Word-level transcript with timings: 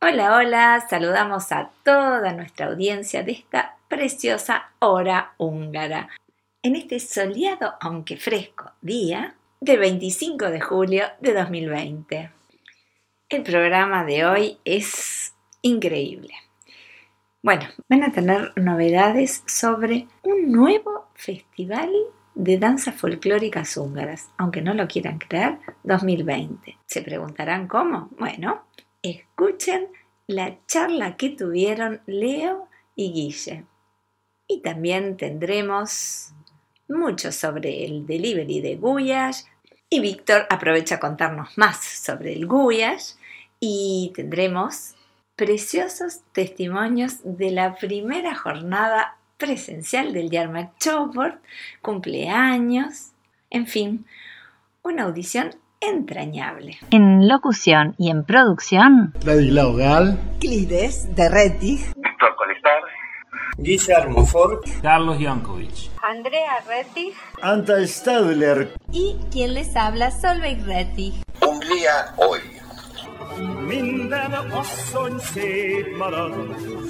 Hola, 0.00 0.36
hola, 0.36 0.84
saludamos 0.90 1.52
a 1.52 1.70
toda 1.84 2.32
nuestra 2.32 2.66
audiencia 2.66 3.22
de 3.22 3.32
esta 3.32 3.76
preciosa 3.86 4.72
hora 4.80 5.34
húngara. 5.38 6.08
En 6.64 6.74
este 6.74 6.98
soleado, 6.98 7.74
aunque 7.80 8.16
fresco, 8.16 8.72
día 8.80 9.36
del 9.60 9.78
25 9.78 10.50
de 10.50 10.60
julio 10.60 11.04
de 11.20 11.32
2020. 11.32 12.32
El 13.28 13.42
programa 13.44 14.04
de 14.04 14.24
hoy 14.24 14.58
es 14.64 15.32
increíble. 15.62 16.34
Bueno, 17.40 17.68
van 17.88 18.02
a 18.02 18.10
tener 18.10 18.52
novedades 18.56 19.44
sobre 19.46 20.08
un 20.22 20.50
nuevo 20.50 21.06
festival 21.14 21.92
de 22.34 22.58
danzas 22.58 22.94
folclóricas 22.94 23.76
húngaras, 23.76 24.30
aunque 24.38 24.62
no 24.62 24.74
lo 24.74 24.88
quieran 24.88 25.18
creer, 25.18 25.58
2020. 25.84 26.78
Se 26.86 27.02
preguntarán 27.02 27.68
cómo. 27.68 28.08
Bueno, 28.18 28.62
escuchen 29.02 29.88
la 30.26 30.58
charla 30.66 31.16
que 31.16 31.30
tuvieron 31.30 32.00
Leo 32.06 32.68
y 32.94 33.12
Guille. 33.12 33.64
Y 34.48 34.60
también 34.60 35.16
tendremos 35.16 36.32
mucho 36.88 37.32
sobre 37.32 37.84
el 37.84 38.06
delivery 38.06 38.60
de 38.60 38.76
Guyash. 38.76 39.42
Y 39.88 40.00
Víctor 40.00 40.46
aprovecha 40.48 40.96
a 40.96 41.00
contarnos 41.00 41.56
más 41.56 41.84
sobre 41.84 42.32
el 42.32 42.46
Guyash. 42.46 43.14
Y 43.60 44.12
tendremos 44.14 44.94
preciosos 45.36 46.20
testimonios 46.32 47.18
de 47.24 47.50
la 47.50 47.76
primera 47.76 48.34
jornada 48.34 49.16
presencial 49.42 50.12
del 50.12 50.30
Yarmak 50.30 50.78
Choport, 50.78 51.42
cumpleaños, 51.80 53.10
en 53.50 53.66
fin, 53.66 54.06
una 54.84 55.02
audición 55.02 55.56
entrañable. 55.80 56.78
En 56.92 57.26
locución 57.26 57.96
y 57.98 58.10
en 58.10 58.24
producción, 58.24 59.12
Ladislao 59.24 59.74
Gal, 59.74 60.16
Clides 60.38 61.12
de 61.16 61.28
Rettich, 61.28 61.80
Víctor 61.96 62.36
Colestar, 62.36 62.82
Guillermo 63.58 64.24
Ford, 64.26 64.60
Carlos 64.80 65.18
Jankovic. 65.20 65.90
Andrea 66.00 66.62
Rettich 66.68 67.12
Anta 67.42 67.84
Stadler, 67.84 68.74
y 68.92 69.16
quien 69.32 69.54
les 69.54 69.74
habla, 69.74 70.12
Solveig 70.12 70.64
Rettich. 70.64 71.16
Hungría 71.44 72.14
hoy. 72.16 72.51
Minden 73.66 74.32
asszony 74.32 75.18
szép 75.18 75.96
marad, 75.98 76.34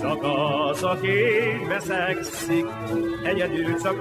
csak 0.00 0.22
az, 0.22 0.83
aki 0.83 1.09
veszekszik, 1.69 2.67
egyedül 3.25 3.81
csak. 3.83 4.00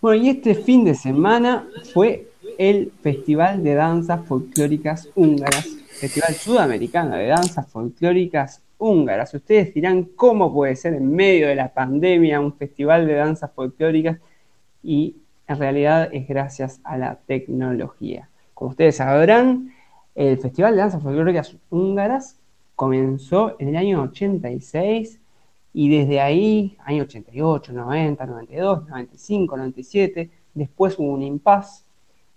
Bueno, 0.00 0.22
y 0.22 0.28
este 0.28 0.54
fin 0.54 0.84
de 0.84 0.94
semana 0.94 1.66
fue 1.92 2.20
el 2.58 2.90
Festival 3.00 3.62
de 3.62 3.74
Danzas 3.74 4.20
Folclóricas 4.26 5.08
Húngaras, 5.14 5.66
Festival 6.00 6.34
Sudamericano 6.34 7.16
de 7.16 7.26
Danzas 7.26 7.66
Folclóricas 7.70 8.62
Húngaras. 8.78 9.34
Ustedes 9.34 9.72
dirán 9.72 10.04
cómo 10.14 10.52
puede 10.52 10.76
ser 10.76 10.94
en 10.94 11.14
medio 11.14 11.48
de 11.48 11.54
la 11.54 11.72
pandemia 11.72 12.40
un 12.40 12.52
festival 12.52 13.06
de 13.06 13.14
danzas 13.14 13.50
folclóricas 13.54 14.18
y 14.82 15.16
en 15.46 15.58
realidad 15.58 16.10
es 16.12 16.28
gracias 16.28 16.80
a 16.84 16.98
la 16.98 17.18
tecnología. 17.26 18.28
Como 18.54 18.70
ustedes 18.70 18.96
sabrán, 18.96 19.72
el 20.14 20.38
Festival 20.38 20.74
de 20.74 20.80
Danzas 20.80 21.02
Folclóricas 21.02 21.56
Húngaras 21.70 22.38
comenzó 22.76 23.56
en 23.58 23.68
el 23.68 23.76
año 23.76 24.02
86 24.02 25.20
y 25.72 25.88
desde 25.88 26.20
ahí, 26.20 26.78
año 26.84 27.02
88, 27.02 27.72
90, 27.72 28.26
92, 28.26 28.88
95, 28.88 29.56
97, 29.56 30.30
después 30.54 30.98
hubo 30.98 31.12
un 31.12 31.22
impasse 31.22 31.84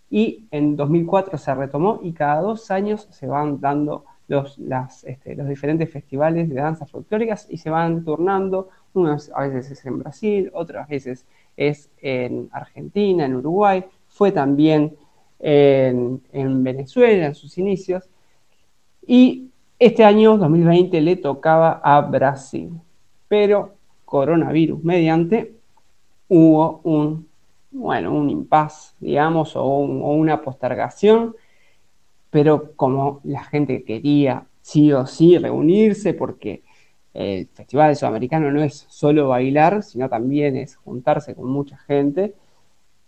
y 0.10 0.48
en 0.50 0.76
2004 0.76 1.38
se 1.38 1.54
retomó 1.54 2.00
y 2.02 2.14
cada 2.14 2.42
dos 2.42 2.72
años 2.72 3.08
se 3.12 3.28
van 3.28 3.62
dando 3.62 4.06
los, 4.28 4.58
este, 5.04 5.36
diferentes 5.36 5.90
festivales 5.92 6.50
de 6.50 6.56
danzas 6.56 6.90
folclóricas 6.90 7.48
y 7.50 7.58
se 7.58 7.70
van 7.70 8.04
turnando, 8.04 8.70
unos 8.94 9.32
a 9.34 9.48
veces 9.48 9.72
es 9.72 9.86
en 9.86 10.00
Brasil, 10.00 10.50
otras 10.54 10.88
veces 10.88 11.26
es 11.56 11.90
en 12.02 12.50
Argentina, 12.52 13.26
en 13.26 13.36
Uruguay, 13.36 13.86
fue 14.08 14.32
también 14.32 14.98
en, 15.40 16.22
en 16.32 16.64
Venezuela 16.64 17.28
en 17.28 17.36
sus 17.36 17.58
inicios. 17.58 18.10
Y 19.06 19.50
este 19.80 20.04
año 20.04 20.38
2020 20.38 21.02
le 21.02 21.16
tocaba 21.16 21.82
a 21.84 22.02
Brasil. 22.02 22.72
Pero 23.28 23.76
coronavirus 24.06 24.84
mediante 24.84 25.54
hubo 26.30 26.82
un, 26.84 27.28
bueno, 27.72 28.14
un 28.14 28.30
impas, 28.30 28.96
digamos, 29.00 29.56
o, 29.56 29.64
o 29.64 30.14
una 30.14 30.42
postergación, 30.42 31.36
pero 32.30 32.74
como 32.76 33.20
la 33.24 33.44
gente 33.44 33.84
quería 33.84 34.46
sí 34.62 34.92
o 34.92 35.06
sí 35.06 35.38
reunirse, 35.38 36.14
porque 36.14 36.64
el 37.14 37.48
Festival 37.48 37.96
Sudamericano 37.96 38.52
no 38.52 38.62
es 38.62 38.86
solo 38.90 39.30
bailar, 39.30 39.82
sino 39.84 40.10
también 40.10 40.56
es 40.56 40.76
juntarse 40.76 41.36
con 41.36 41.48
mucha 41.48 41.78
gente, 41.78 42.36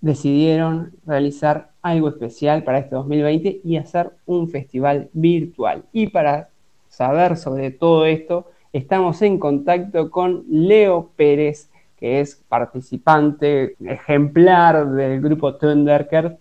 decidieron 0.01 0.93
realizar 1.05 1.71
algo 1.81 2.09
especial 2.09 2.63
para 2.63 2.79
este 2.79 2.95
2020 2.95 3.61
y 3.63 3.77
hacer 3.77 4.11
un 4.25 4.49
festival 4.49 5.09
virtual. 5.13 5.83
Y 5.91 6.07
para 6.07 6.49
saber 6.89 7.37
sobre 7.37 7.71
todo 7.71 8.05
esto, 8.05 8.51
estamos 8.73 9.21
en 9.21 9.39
contacto 9.39 10.09
con 10.09 10.45
Leo 10.49 11.11
Pérez, 11.15 11.69
que 11.97 12.21
es 12.21 12.35
participante 12.47 13.75
ejemplar 13.85 14.88
del 14.91 15.21
grupo 15.21 15.55
Thunderkert. 15.55 16.39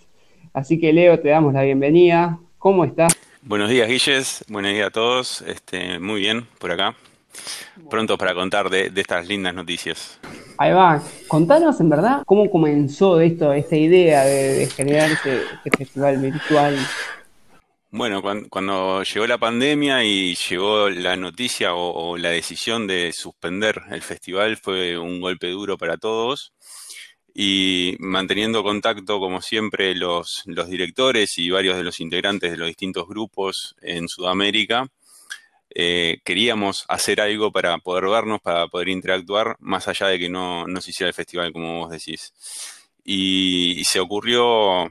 Así 0.53 0.79
que 0.79 0.93
Leo, 0.93 1.19
te 1.19 1.29
damos 1.29 1.53
la 1.53 1.63
bienvenida. 1.63 2.39
¿Cómo 2.59 2.85
estás? 2.85 3.13
Buenos 3.43 3.71
días, 3.71 3.89
Guilles. 3.89 4.45
Buenos 4.49 4.73
días 4.73 4.89
a 4.89 4.91
todos. 4.91 5.43
Este, 5.43 5.99
muy 5.99 6.21
bien 6.21 6.47
por 6.59 6.71
acá. 6.71 6.95
Pronto 7.91 8.19
para 8.19 8.35
contar 8.35 8.71
de, 8.71 8.91
de 8.91 9.01
estas 9.01 9.27
lindas 9.27 9.55
noticias. 9.55 10.19
Ahí 10.59 10.73
va. 10.73 11.01
Contanos 11.29 11.81
en 11.81 11.89
verdad 11.89 12.23
cómo 12.27 12.51
comenzó 12.51 13.21
esto, 13.21 13.53
esta 13.53 13.77
idea 13.77 14.25
de, 14.25 14.67
generar 14.67 15.11
este, 15.13 15.43
este 15.65 15.71
festival 15.71 16.19
virtual. 16.19 16.77
Bueno, 17.93 18.21
cuan- 18.21 18.49
cuando, 18.49 19.05
llegó 19.05 19.27
la 19.29 19.39
pandemia 19.39 20.05
y 20.05 20.35
llegó 20.35 20.91
la 20.91 21.17
noticia 21.17 21.75
o, 21.75 22.19
la 22.19 22.31
decisión 22.31 22.89
de 22.89 23.13
suspender 23.13 23.81
el 23.91 24.03
festival, 24.03 24.57
fue 24.57 24.99
un 24.99 25.21
golpe 25.21 25.49
duro 25.49 25.79
para 25.79 25.97
todos. 25.97 26.53
Y 27.33 27.95
manteniendo 28.01 28.65
contacto, 28.65 29.21
como 29.21 29.41
siempre, 29.41 29.95
los 29.95 30.43
directores 30.69 31.39
y 31.39 31.51
varios 31.51 31.77
de 31.77 31.85
los 31.85 32.01
integrantes 32.01 32.51
de 32.51 32.57
los 32.57 32.67
distintos 32.67 33.07
grupos 33.07 33.77
en 33.81 34.09
Sudamérica, 34.09 34.89
eh, 35.75 36.19
queríamos 36.25 36.85
hacer 36.89 37.21
algo 37.21 37.53
para 37.53 37.77
poder 37.79 38.07
vernos, 38.07 38.41
para 38.41 38.69
poder 38.69 38.89
interactuar, 38.89 39.57
más 39.61 39.89
allá 39.89 40.09
de 40.09 40.19
que 40.19 40.29
no, 40.29 40.67
no 40.67 40.81
se 40.81 40.91
hiciera 40.91 41.09
el 41.09 41.15
festival, 41.15 41.53
como 41.53 41.81
vos 41.81 41.91
decís. 41.91 42.33
Y, 43.05 43.81
y 43.81 43.85
se 43.85 44.01
ocurrió, 44.01 44.91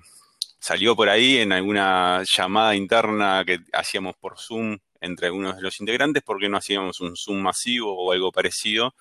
salió 0.60 0.96
por 0.96 1.10
ahí 1.10 1.38
en 1.38 1.52
alguna 1.54 2.24
llamada 2.24 2.76
interna 2.76 3.44
que 3.46 3.60
hacíamos 3.74 4.16
por 4.18 4.40
Zoom 4.40 4.78
entre 5.02 5.28
algunos 5.28 5.56
de 5.56 5.62
los 5.62 5.80
integrantes, 5.80 6.24
porque 6.24 6.50
no 6.50 6.58
hacíamos 6.58 7.02
un 7.02 7.16
Zoom 7.16 7.42
masivo 7.42 7.94
o 7.94 8.12
algo 8.12 8.32
parecido 8.32 8.96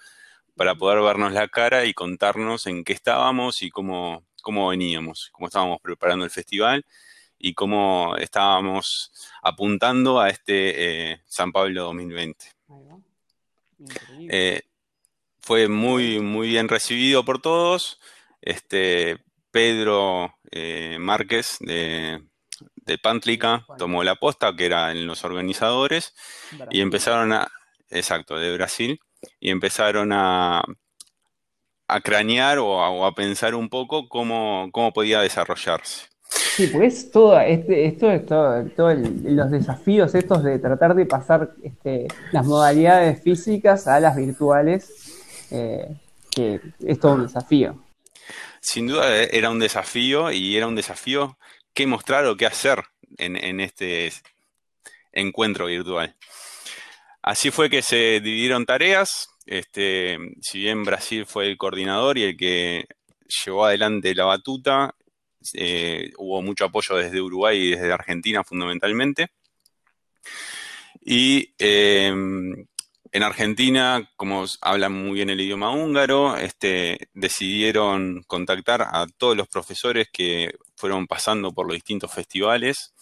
para 0.57 0.75
poder 0.75 1.03
vernos 1.03 1.33
la 1.33 1.49
cara 1.49 1.85
y 1.85 1.95
contarnos 1.95 2.67
en 2.67 2.85
qué 2.85 2.93
estábamos 2.95 3.63
y 3.63 3.71
cómo, 3.71 4.25
cómo 4.43 4.69
veníamos, 4.69 5.31
cómo 5.33 5.49
estábamos 5.49 5.81
preparando 5.83 6.25
el 6.25 6.31
festival 6.31 6.85
y 7.39 7.55
cómo 7.55 8.17
estábamos 8.19 9.13
apuntando 9.43 10.21
a 10.21 10.29
este 10.29 11.13
eh, 11.13 11.23
San 11.27 11.53
Pablo 11.53 11.85
2020. 11.85 12.47
Ahí 12.69 12.85
va. 12.85 12.99
Increíble. 13.79 14.29
Eh, 14.31 14.63
fue 15.41 15.69
muy, 15.69 16.21
muy 16.21 16.49
bien 16.49 16.69
recibido 16.69 17.25
por 17.25 17.41
todos. 17.41 18.01
Este, 18.41 19.19
Pedro 19.53 20.35
eh, 20.51 20.97
Márquez 20.99 21.59
de, 21.61 22.21
de 22.75 22.99
Pantlica 22.99 23.65
tomó 23.79 24.03
la 24.03 24.17
posta, 24.17 24.55
que 24.57 24.67
eran 24.67 25.07
los 25.07 25.25
organizadores, 25.25 26.15
y 26.71 26.81
empezaron 26.81 27.33
a, 27.33 27.49
exacto, 27.91 28.37
de 28.37 28.53
Brasil, 28.55 28.99
y 29.39 29.51
empezaron 29.51 30.13
a, 30.13 30.65
a 31.89 32.01
cranear 32.01 32.59
o 32.59 32.83
a, 32.83 32.91
o 32.91 33.07
a 33.07 33.15
pensar 33.15 33.55
un 33.55 33.69
poco 33.69 34.09
cómo, 34.09 34.69
cómo 34.73 34.93
podía 34.93 35.21
desarrollarse. 35.21 36.09
Sí, 36.57 36.69
pues 36.69 37.11
todo, 37.11 37.39
este, 37.39 37.85
esto 37.85 38.11
es 38.11 38.25
todo, 38.25 38.65
los 38.95 39.51
desafíos 39.51 40.15
estos 40.15 40.43
de 40.43 40.59
tratar 40.59 40.95
de 40.95 41.05
pasar 41.05 41.51
este, 41.63 42.09
las 42.33 42.47
modalidades 42.47 43.23
físicas 43.23 43.87
a 43.87 44.01
las 44.01 44.17
virtuales, 44.17 45.51
eh, 45.51 45.87
que 46.31 46.63
es 46.83 46.99
todo 46.99 47.17
un 47.17 47.25
desafío. 47.25 47.85
Sin 48.63 48.87
duda 48.87 49.23
eh, 49.23 49.29
era 49.33 49.51
un 49.51 49.59
desafío 49.59 50.33
y 50.33 50.57
era 50.57 50.67
un 50.67 50.75
desafío 50.77 51.37
qué 51.75 51.87
mostrar 51.87 52.25
o 52.25 52.39
qué 52.39 52.47
hacer 52.47 52.83
en, 53.19 53.37
en 53.37 53.61
este 53.61 54.11
encuentro 55.13 55.67
virtual. 55.67 56.17
Así 57.21 57.51
fue 57.51 57.69
que 57.69 57.83
se 57.83 58.21
dividieron 58.21 58.65
tareas. 58.65 59.29
Este, 59.45 60.17
si 60.41 60.61
bien 60.61 60.85
Brasil 60.85 61.27
fue 61.27 61.49
el 61.49 61.59
coordinador 61.59 62.17
y 62.17 62.23
el 62.23 62.37
que 62.39 62.87
llevó 63.45 63.67
adelante 63.67 64.15
la 64.15 64.25
batuta, 64.25 64.95
eh, 65.55 66.13
hubo 66.19 66.43
mucho 66.43 66.65
apoyo 66.65 66.97
desde 66.97 67.21
Uruguay 67.21 67.59
y 67.59 67.71
desde 67.71 67.93
Argentina 67.93 68.45
fundamentalmente. 68.45 69.29
Y 71.01 71.55
eh, 71.59 72.09
en 72.09 73.23
Argentina, 73.23 74.11
como 74.17 74.45
hablan 74.61 74.93
muy 74.93 75.15
bien 75.15 75.31
el 75.31 75.41
idioma 75.41 75.71
húngaro, 75.71 76.37
este, 76.37 77.09
decidieron 77.15 78.23
contactar 78.27 78.83
a 78.83 79.07
todos 79.17 79.37
los 79.37 79.49
profesores 79.49 80.09
que 80.13 80.55
fueron 80.75 81.07
pasando 81.07 81.53
por 81.53 81.67
los 81.67 81.75
distintos 81.75 82.13
festivales 82.13 82.93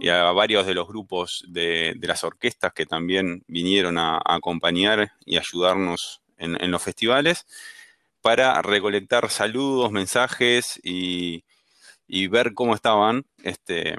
y 0.00 0.08
a 0.08 0.32
varios 0.32 0.66
de 0.66 0.74
los 0.74 0.88
grupos 0.88 1.44
de, 1.48 1.96
las 2.02 2.24
orquestas 2.24 2.72
que 2.72 2.86
también 2.86 3.44
vinieron 3.46 3.96
a, 3.98 4.20
acompañar 4.24 5.12
y 5.24 5.38
ayudarnos 5.38 6.20
en 6.36 6.70
los 6.70 6.82
festivales 6.82 7.46
para 8.24 8.62
recolectar 8.62 9.28
saludos, 9.28 9.92
mensajes 9.92 10.80
y, 10.82 11.44
y 12.14 12.28
ver 12.28 12.54
cómo 12.54 12.76
estaban 12.76 13.24
este, 13.42 13.96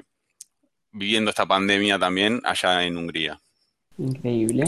viviendo 0.90 1.28
esta 1.28 1.44
pandemia 1.44 1.98
también 1.98 2.40
allá 2.44 2.82
en 2.84 2.96
Hungría. 2.96 3.38
Increíble. 3.98 4.64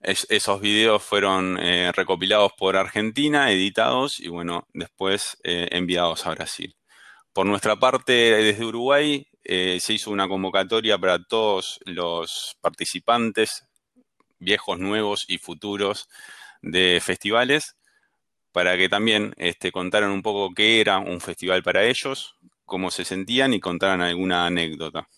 Es- 0.00 0.26
esos 0.28 0.60
videos 0.60 1.00
fueron 1.00 1.56
eh, 1.60 1.92
recopilados 1.92 2.50
por 2.58 2.76
Argentina, 2.76 3.52
editados 3.52 4.18
y 4.18 4.26
bueno, 4.26 4.66
después 4.72 5.36
eh, 5.44 5.68
enviados 5.70 6.26
a 6.26 6.34
Brasil. 6.34 6.74
Por 7.32 7.46
nuestra 7.46 7.76
parte, 7.76 8.12
desde 8.12 8.64
Uruguay, 8.64 9.24
eh, 9.44 9.78
se 9.80 9.92
hizo 9.92 10.10
una 10.10 10.26
convocatoria 10.26 10.98
para 10.98 11.22
todos 11.22 11.78
los 11.84 12.56
participantes, 12.60 13.68
viejos, 14.40 14.80
nuevos 14.80 15.26
y 15.28 15.38
futuros 15.38 16.08
de 16.60 17.00
festivales, 17.00 17.76
para 18.50 18.76
que 18.76 18.88
también 18.88 19.32
este, 19.36 19.70
contaran 19.70 20.10
un 20.10 20.22
poco 20.22 20.52
qué 20.52 20.80
era 20.80 20.98
un 20.98 21.20
festival 21.20 21.62
para 21.62 21.84
ellos, 21.84 22.34
cómo 22.70 22.92
se 22.92 23.04
sentían 23.04 23.52
y 23.52 23.58
contaran 23.58 24.00
alguna 24.00 24.46
anécdota. 24.46 25.08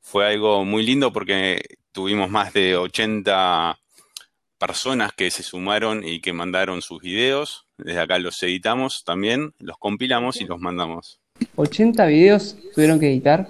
Fue 0.00 0.26
algo 0.26 0.64
muy 0.64 0.82
lindo 0.82 1.12
porque 1.12 1.60
tuvimos 1.92 2.30
más 2.30 2.54
de 2.54 2.76
80 2.76 3.78
personas 4.58 5.12
que 5.12 5.30
se 5.30 5.42
sumaron 5.42 6.02
y 6.02 6.20
que 6.22 6.32
mandaron 6.32 6.80
sus 6.80 7.02
videos. 7.02 7.66
Desde 7.76 8.00
acá 8.00 8.18
los 8.18 8.42
editamos 8.42 9.04
también, 9.04 9.52
los 9.58 9.76
compilamos 9.78 10.40
y 10.40 10.46
los 10.46 10.58
mandamos. 10.58 11.20
80 11.56 12.06
videos 12.06 12.56
tuvieron 12.74 12.98
que 12.98 13.10
editar. 13.10 13.48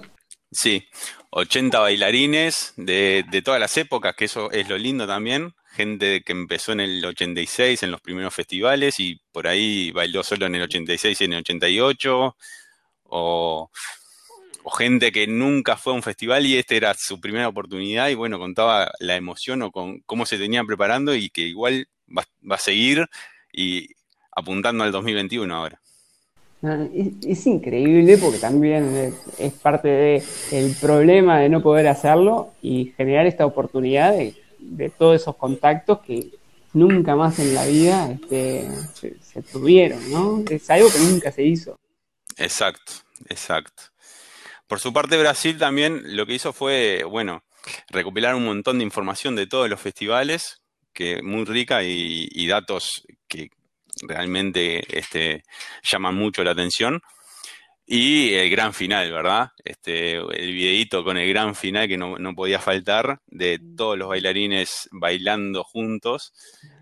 Sí, 0.51 0.83
80 1.29 1.79
bailarines 1.79 2.73
de, 2.75 3.23
de 3.31 3.41
todas 3.41 3.61
las 3.61 3.77
épocas, 3.77 4.15
que 4.17 4.25
eso 4.25 4.51
es 4.51 4.67
lo 4.67 4.77
lindo 4.77 5.07
también. 5.07 5.53
Gente 5.71 6.23
que 6.23 6.33
empezó 6.33 6.73
en 6.73 6.81
el 6.81 7.05
86 7.05 7.83
en 7.83 7.91
los 7.91 8.01
primeros 8.01 8.33
festivales 8.33 8.99
y 8.99 9.21
por 9.31 9.47
ahí 9.47 9.91
bailó 9.91 10.23
solo 10.23 10.45
en 10.45 10.55
el 10.55 10.63
86 10.63 11.21
y 11.21 11.23
en 11.23 11.33
el 11.33 11.39
88. 11.39 12.35
O, 13.13 13.69
gente 14.77 15.11
que 15.11 15.27
nunca 15.27 15.75
fue 15.75 15.93
a 15.93 15.95
un 15.95 16.03
festival 16.03 16.45
y 16.45 16.57
esta 16.57 16.75
era 16.75 16.93
su 16.93 17.19
primera 17.19 17.47
oportunidad 17.47 18.09
y 18.09 18.15
bueno, 18.15 18.39
contaba 18.39 18.91
la 18.99 19.15
emoción 19.15 19.61
o 19.63 19.71
con 19.71 19.99
cómo 20.05 20.25
se 20.25 20.37
tenían 20.37 20.65
preparando 20.65 21.13
y 21.13 21.29
que 21.29 21.41
igual 21.41 21.87
va, 22.07 22.23
va 22.49 22.55
a 22.55 22.59
seguir 22.59 23.07
y 23.51 23.89
apuntando 24.31 24.83
al 24.83 24.91
2021 24.91 25.53
ahora. 25.53 25.81
Es, 26.61 27.47
increíble 27.47 28.19
porque 28.19 28.37
también 28.37 29.15
es, 29.39 29.53
parte 29.53 29.87
de 29.87 30.23
el 30.51 30.75
problema 30.79 31.39
de 31.39 31.49
no 31.49 31.63
poder 31.63 31.87
hacerlo 31.87 32.53
y 32.61 32.93
generar 32.95 33.25
esta 33.25 33.47
oportunidad 33.47 34.13
de, 34.13 34.35
de 34.59 34.89
todos 34.91 35.19
esos 35.19 35.35
contactos 35.37 36.01
que 36.01 36.29
nunca 36.73 37.15
más 37.15 37.39
en 37.39 37.55
la 37.55 37.65
vida 37.65 38.11
este, 38.11 38.69
se 39.21 39.41
tuvieron, 39.41 39.99
¿no? 40.11 40.43
Es 40.49 40.69
algo 40.69 40.89
que 40.91 40.99
nunca 40.99 41.31
se 41.31 41.43
hizo. 41.43 41.79
Exacto, 42.41 42.93
exacto. 43.29 43.83
Por 44.67 44.79
su 44.79 44.91
parte, 44.91 45.17
Brasil 45.17 45.57
también 45.57 46.15
lo 46.15 46.25
que 46.25 46.33
hizo 46.33 46.53
fue, 46.53 47.03
bueno, 47.03 47.43
recopilar 47.89 48.35
un 48.35 48.45
montón 48.45 48.79
de 48.79 48.83
información 48.83 49.35
de 49.35 49.45
todos 49.45 49.69
los 49.69 49.79
festivales, 49.79 50.61
que 50.93 51.21
muy 51.21 51.45
rica 51.45 51.83
y, 51.83 52.47
datos 52.47 53.03
que 53.27 53.49
realmente 54.07 54.81
este, 54.97 55.43
llaman 55.83 56.15
mucho 56.15 56.43
la 56.43 56.51
atención. 56.51 57.01
Y 57.85 58.33
el 58.33 58.49
gran 58.49 58.73
final, 58.73 59.11
¿verdad? 59.11 59.49
Este, 59.63 60.15
el 60.15 60.53
videíto 60.53 61.03
con 61.03 61.17
el 61.17 61.29
gran 61.29 61.55
final 61.55 61.87
que 61.87 61.97
no, 61.97 62.17
no 62.17 62.33
podía 62.33 62.59
faltar, 62.59 63.19
de 63.27 63.59
todos 63.75 63.97
los 63.97 64.07
bailarines 64.07 64.87
bailando 64.91 65.63
juntos. 65.63 66.33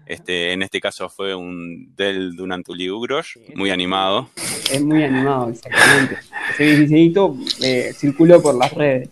Este, 0.10 0.54
en 0.54 0.64
este 0.64 0.82
caso 0.82 1.08
fue 1.08 1.36
un 1.36 1.96
Del 1.96 2.36
Dunantuli 2.36 2.90
Ugros, 2.90 3.38
muy 3.54 3.70
animado. 3.70 4.32
Es 4.72 4.82
muy 4.82 5.04
animado, 5.04 5.52
exactamente. 5.52 6.18
Ese 6.52 6.76
videito 6.78 7.36
eh, 7.62 7.94
circuló 7.94 8.42
por 8.42 8.56
las 8.56 8.74
redes. 8.74 9.10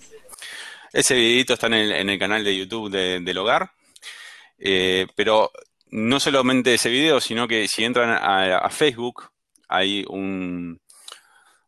Ese 0.91 1.13
videito 1.13 1.53
está 1.53 1.67
en 1.67 1.75
el, 1.75 1.91
en 1.91 2.09
el 2.09 2.17
canal 2.17 2.43
de 2.43 2.57
YouTube 2.57 2.89
de- 2.89 3.19
del 3.19 3.37
hogar. 3.37 3.69
Eh, 4.57 5.05
pero 5.15 5.51
no 5.91 6.19
solamente 6.19 6.73
ese 6.73 6.89
video, 6.89 7.21
sino 7.21 7.47
que 7.47 7.67
si 7.67 7.83
entran 7.83 8.09
a, 8.09 8.57
a 8.57 8.69
Facebook, 8.71 9.29
hay 9.69 10.03
un, 10.09 10.81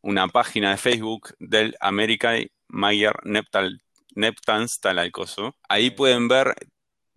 una 0.01 0.27
página 0.27 0.71
de 0.71 0.77
Facebook 0.77 1.35
del 1.37 1.75
American 1.81 2.47
Mayer 2.67 3.13
Neptal, 3.25 3.79
Neptans 4.15 4.79
Talalcoso. 4.79 5.55
Ahí 5.69 5.91
pueden 5.91 6.27
ver 6.27 6.55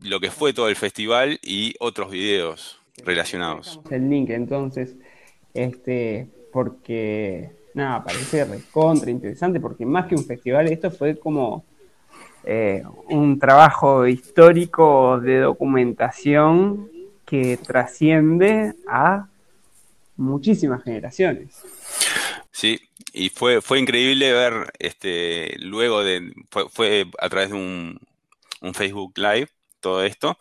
lo 0.04 0.20
que 0.20 0.30
fue 0.30 0.52
todo 0.52 0.68
el 0.68 0.76
festival 0.76 1.38
y 1.42 1.74
otros 1.80 2.10
videos 2.10 2.78
relacionados. 3.04 3.80
el 3.90 4.08
link 4.08 4.30
entonces, 4.30 4.96
este, 5.54 6.28
porque 6.52 7.50
nada, 7.74 8.04
parece 8.04 8.44
recontra 8.44 9.10
interesante, 9.10 9.60
porque 9.60 9.86
más 9.86 10.06
que 10.06 10.14
un 10.14 10.24
festival, 10.24 10.68
esto 10.68 10.90
fue 10.90 11.18
como 11.18 11.64
eh, 12.44 12.82
un 13.08 13.38
trabajo 13.38 14.06
histórico 14.06 15.20
de 15.20 15.40
documentación 15.40 16.90
que 17.24 17.56
trasciende 17.56 18.74
a 18.86 19.28
muchísimas 20.16 20.82
generaciones. 20.82 21.56
Sí, 22.50 22.78
y 23.12 23.30
fue, 23.30 23.62
fue 23.62 23.78
increíble 23.78 24.32
ver, 24.32 24.72
este, 24.78 25.56
luego 25.58 26.04
de, 26.04 26.32
fue, 26.50 26.68
fue 26.68 27.06
a 27.18 27.28
través 27.28 27.50
de 27.50 27.56
un, 27.56 27.98
un 28.60 28.74
Facebook 28.74 29.14
Live 29.16 29.48
todo 29.82 30.02
esto, 30.02 30.38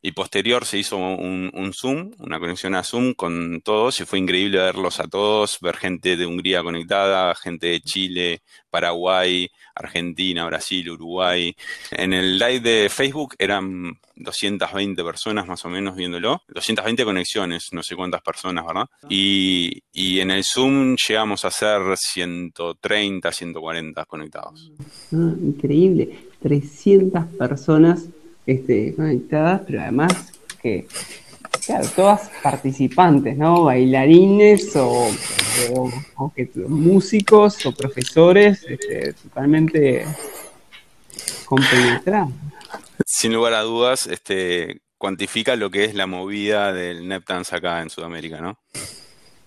y 0.00 0.12
posterior 0.12 0.64
se 0.64 0.78
hizo 0.78 0.96
un, 0.96 1.72
Zoom, 1.74 2.12
una 2.18 2.38
conexión 2.38 2.74
a 2.76 2.84
Zoom 2.84 3.14
con 3.14 3.60
todos, 3.62 3.98
y 4.00 4.04
fue 4.04 4.20
increíble 4.20 4.58
verlos 4.58 5.00
a 5.00 5.08
todos, 5.08 5.58
ver 5.60 5.76
gente 5.76 6.16
de 6.16 6.24
Hungría 6.24 6.62
conectada, 6.62 7.34
gente 7.34 7.66
de 7.66 7.80
Chile, 7.80 8.42
Paraguay, 8.70 9.50
Argentina, 9.74 10.46
Brasil, 10.46 10.90
Uruguay. 10.90 11.54
En 11.90 12.12
el 12.12 12.38
live 12.38 12.60
de 12.60 12.88
Facebook 12.88 13.34
eran 13.38 13.98
220 14.14 15.02
personas 15.02 15.48
más 15.48 15.64
o 15.64 15.68
menos 15.68 15.96
viéndolo, 15.96 16.42
220 16.48 17.04
conexiones, 17.04 17.72
no 17.72 17.82
sé 17.82 17.96
cuántas 17.96 18.22
personas, 18.22 18.64
¿verdad? 18.66 18.86
Y, 19.08 19.82
y 19.92 20.20
en 20.20 20.30
el 20.30 20.44
Zoom 20.44 20.94
llegamos 20.96 21.44
a 21.44 21.50
ser 21.50 21.80
130, 21.96 23.32
140 23.32 24.04
conectados. 24.04 24.70
Ah, 25.12 25.34
increíble, 25.40 26.28
300 26.40 27.26
personas 27.36 28.06
este, 28.48 28.94
conectadas, 28.94 29.60
pero 29.66 29.82
además 29.82 30.32
que, 30.62 30.86
claro, 31.66 31.86
todas 31.94 32.30
participantes, 32.42 33.36
¿no? 33.36 33.64
Bailarines 33.64 34.74
o, 34.76 35.10
o- 35.70 35.92
o 36.16 36.32
que- 36.34 36.50
músicos 36.66 37.64
o 37.66 37.72
profesores 37.72 38.64
este, 38.66 39.12
totalmente 39.12 40.06
compenetrados. 41.44 42.30
Sin 43.06 43.32
lugar 43.34 43.54
a 43.54 43.60
dudas, 43.62 44.06
este, 44.06 44.80
cuantifica 44.98 45.56
lo 45.56 45.70
que 45.70 45.84
es 45.84 45.94
la 45.94 46.06
movida 46.06 46.72
del 46.72 47.06
Neptans 47.06 47.52
acá 47.52 47.82
en 47.82 47.90
Sudamérica, 47.90 48.40
¿no? 48.40 48.58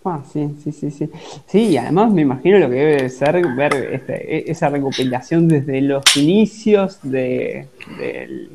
Ah, 0.04 0.24
sí, 0.32 0.50
sí, 0.64 0.72
sí, 0.72 0.90
sí. 0.90 1.10
Sí, 1.48 1.60
y 1.70 1.78
además 1.78 2.12
me 2.12 2.22
imagino 2.24 2.58
lo 2.58 2.70
que 2.70 2.76
debe 2.76 3.02
de 3.04 3.10
ser 3.10 3.46
ver 3.56 3.74
este, 3.94 4.36
e- 4.38 4.52
esa 4.52 4.70
recopilación 4.70 5.48
desde 5.48 5.80
los 5.82 6.04
inicios 6.18 6.98
de, 7.04 7.68
del- 8.00 8.50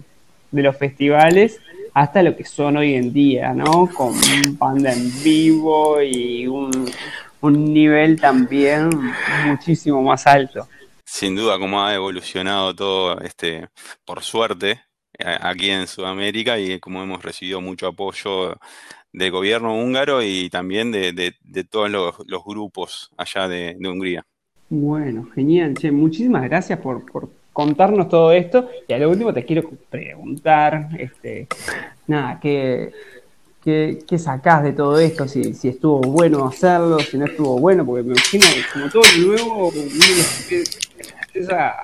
de 0.57 0.63
los 0.63 0.77
festivales 0.77 1.61
hasta 1.95 2.23
lo 2.23 2.37
que 2.37 2.45
son 2.45 2.77
hoy 2.77 2.95
en 2.95 3.13
día, 3.13 3.55
¿no? 3.55 3.89
Con 3.95 4.15
banda 4.59 4.93
en 4.93 5.11
vivo 5.23 6.03
y 6.03 6.47
un, 6.47 6.91
un 7.41 7.73
nivel 7.73 8.21
también 8.21 8.91
muchísimo 9.47 10.03
más 10.03 10.27
alto. 10.27 10.69
Sin 11.05 11.37
duda, 11.37 11.59
como 11.59 11.83
ha 11.83 11.95
evolucionado 11.95 12.75
todo, 12.75 13.21
este, 13.21 13.69
por 14.05 14.23
suerte, 14.23 14.81
aquí 15.19 15.71
en 15.71 15.87
Sudamérica 15.87 16.59
y 16.59 16.79
como 16.81 17.03
hemos 17.03 17.23
recibido 17.23 17.61
mucho 17.61 17.87
apoyo 17.87 18.57
del 19.13 19.31
gobierno 19.31 19.75
húngaro 19.75 20.23
y 20.23 20.51
también 20.51 20.93
de, 20.93 21.13
de, 21.13 21.65
todos 21.65 21.91
los, 21.91 22.15
los, 22.27 22.45
grupos 22.45 23.11
allá 23.17 23.49
de, 23.49 23.77
de, 23.79 23.89
Hungría. 23.89 24.27
Bueno, 24.69 25.29
genial. 25.35 25.75
Che, 25.75 25.91
muchísimas 25.91 26.43
gracias 26.45 26.79
por, 26.81 27.11
por, 27.11 27.31
contarnos 27.57 28.11
todo 28.11 28.33
esto. 28.33 28.69
Y 28.87 28.93
a 28.93 28.99
lo 28.99 29.09
último 29.09 29.33
te 29.33 29.47
quiero 29.47 29.71
preguntar, 29.89 30.91
este, 30.99 31.49
nada, 32.07 32.39
¿qué, 32.39 32.93
qué, 33.65 34.01
qué 34.07 34.19
sacás 34.19 34.63
de 34.63 34.75
todo 34.75 34.99
esto? 34.99 35.27
Si, 35.27 35.55
si, 35.55 35.69
estuvo 35.69 36.03
bueno 36.03 36.47
hacerlo, 36.47 36.99
si 36.99 37.17
no 37.17 37.25
estuvo 37.25 37.59
bueno, 37.59 37.87
porque 37.87 38.03
me 38.03 38.13
imagino 38.13 38.45
que 38.55 38.63
como 38.71 38.91
todo 38.91 39.03
lo 39.17 39.27
nuevo, 39.29 39.73
empieza 41.25 41.75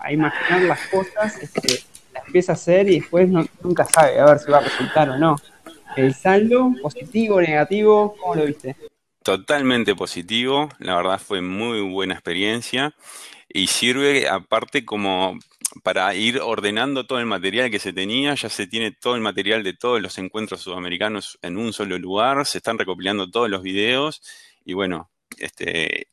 a, 0.00 0.10
imaginar 0.10 0.62
las 0.62 0.80
cosas, 0.86 1.36
este, 1.42 1.84
las 2.14 2.26
empieza 2.26 2.52
a 2.52 2.54
hacer 2.54 2.88
y 2.88 3.00
después 3.00 3.28
nunca 3.62 3.84
sabe 3.84 4.18
a 4.18 4.24
ver 4.24 4.38
si 4.38 4.50
va 4.50 4.56
a 4.56 4.62
resultar 4.62 5.10
o 5.10 5.18
no. 5.18 5.36
¿El 5.96 6.14
saldo 6.14 6.72
positivo, 6.80 7.42
negativo? 7.42 8.16
¿Cómo 8.18 8.36
lo 8.36 8.46
viste? 8.46 8.74
Totalmente 9.22 9.94
positivo, 9.94 10.70
la 10.78 10.96
verdad 10.96 11.20
fue 11.20 11.42
muy 11.42 11.82
buena 11.82 12.14
experiencia 12.14 12.94
y 13.52 13.66
sirve 13.66 14.28
aparte 14.28 14.84
como 14.84 15.38
para 15.82 16.14
ir 16.14 16.40
ordenando 16.40 17.06
todo 17.06 17.18
el 17.18 17.26
material 17.26 17.70
que 17.70 17.78
se 17.78 17.92
tenía, 17.92 18.34
ya 18.34 18.48
se 18.48 18.66
tiene 18.66 18.92
todo 18.92 19.14
el 19.14 19.20
material 19.20 19.62
de 19.62 19.74
todos 19.74 20.00
los 20.00 20.18
encuentros 20.18 20.60
sudamericanos 20.60 21.38
en 21.42 21.58
un 21.58 21.72
solo 21.72 21.98
lugar, 21.98 22.46
se 22.46 22.58
están 22.58 22.78
recopilando 22.78 23.30
todos 23.30 23.50
los 23.50 23.62
videos 23.62 24.22
y 24.64 24.72
bueno, 24.72 25.10
este 25.38 26.08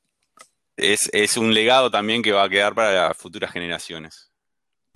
es, 0.75 1.09
es 1.13 1.37
un 1.37 1.53
legado 1.53 1.89
también 1.89 2.21
que 2.21 2.31
va 2.31 2.43
a 2.43 2.49
quedar 2.49 2.75
para 2.75 3.07
las 3.07 3.17
futuras 3.17 3.51
generaciones. 3.51 4.31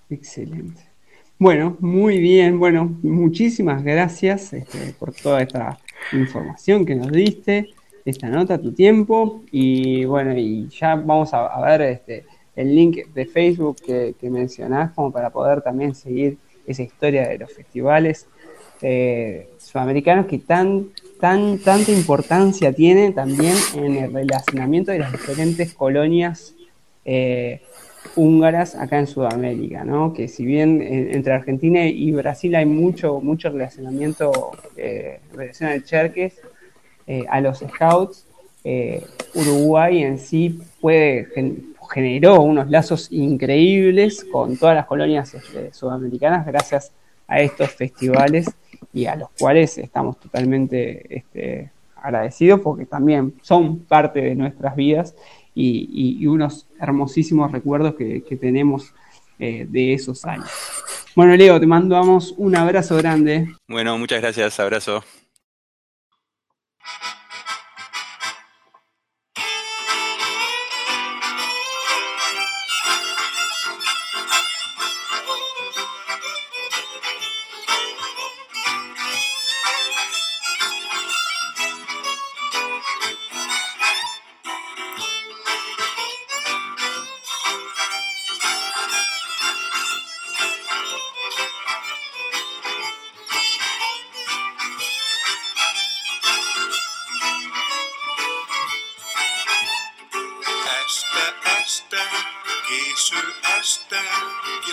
Excelente. 0.10 0.92
Bueno, 1.40 1.76
muy 1.80 2.20
bien. 2.20 2.60
Bueno, 2.60 3.00
muchísimas 3.02 3.84
gracias 3.84 4.54
este, 4.54 4.94
por 5.00 5.12
toda 5.12 5.42
esta 5.42 5.80
información 6.12 6.86
que 6.86 6.94
nos 6.94 7.12
diste, 7.12 7.74
esta 8.06 8.28
nota, 8.28 8.58
tu 8.58 8.74
tiempo. 8.74 9.44
Y 9.52 10.06
bueno, 10.06 10.38
y 10.38 10.68
ya 10.70 10.96
vamos 10.96 11.34
a, 11.34 11.60
ver 11.62 11.82
este, 11.82 12.26
el 12.56 12.76
link 12.76 13.08
de 13.14 13.26
Facebook 13.26 13.78
que, 13.86 14.16
mencionás 14.30 14.92
como 14.94 15.12
para 15.12 15.30
poder 15.30 15.62
también 15.62 15.96
seguir 15.96 16.38
esa 16.68 16.84
historia 16.84 17.28
de 17.28 17.40
los 17.40 17.52
festivales 17.52 18.28
eh, 18.82 19.50
sudamericanos 19.58 20.26
que 20.26 20.40
tan, 20.40 20.90
tan, 21.20 21.60
tanta 21.60 21.92
importancia 21.92 22.74
tienen 22.74 23.14
también 23.14 23.56
en 23.76 23.96
el 23.96 24.14
relacionamiento 24.14 24.92
de 24.92 25.00
las 25.00 25.12
diferentes 25.12 25.74
colonias 25.74 26.56
eh, 27.06 27.62
húngaras 28.16 28.76
acá 28.76 29.00
en 29.00 29.08
Sudamérica, 29.08 29.84
¿no? 29.84 30.14
Que 30.14 30.28
si 30.28 30.46
bien 30.46 30.82
entre 30.82 31.34
Argentina 31.34 31.86
y 31.86 32.12
Brasil 32.12 32.56
hay 32.56 32.66
mucho, 32.66 33.22
mucho 33.22 33.50
relacionamiento 33.50 34.52
eh, 34.76 35.20
relación 35.34 35.70
al 35.70 35.84
Cherques, 35.84 36.42
eh, 37.08 37.26
a 37.30 37.42
los 37.42 37.60
scouts, 37.60 38.26
eh, 38.64 39.04
Uruguay 39.34 40.04
en 40.04 40.20
sí 40.20 40.60
puede, 40.80 41.28
generó 41.92 42.42
unos 42.42 42.70
lazos 42.70 43.12
increíbles 43.12 44.26
con 44.32 44.56
todas 44.58 44.76
las 44.76 44.86
colonias 44.86 45.34
este, 45.34 45.74
sudamericanas 45.74 46.46
gracias 46.46 46.92
a 47.28 47.40
estos 47.40 47.72
festivales 47.72 48.50
y 48.94 49.06
a 49.06 49.16
los 49.16 49.30
cuales 49.40 49.78
estamos 49.78 50.20
totalmente 50.20 51.18
este, 51.18 51.72
agradecidos 51.96 52.60
porque 52.62 52.86
también 52.86 53.34
son 53.42 53.80
parte 53.80 54.22
de 54.22 54.36
nuestras 54.36 54.76
vidas 54.76 55.16
y, 55.54 56.26
unos 56.28 56.68
hermosísimos 56.80 57.52
recuerdos 57.52 57.96
que, 57.96 58.38
tenemos 58.40 58.94
eh, 59.40 59.66
de 59.70 59.94
esos 59.94 60.24
años. 60.26 60.50
Bueno, 61.16 61.36
Leo, 61.36 61.60
te 61.60 61.68
mandamos 61.68 62.34
un 62.38 62.56
abrazo 62.56 62.96
grande. 62.98 63.54
Bueno, 63.68 63.98
muchas 63.98 64.22
gracias, 64.22 64.60
abrazo. 64.60 65.04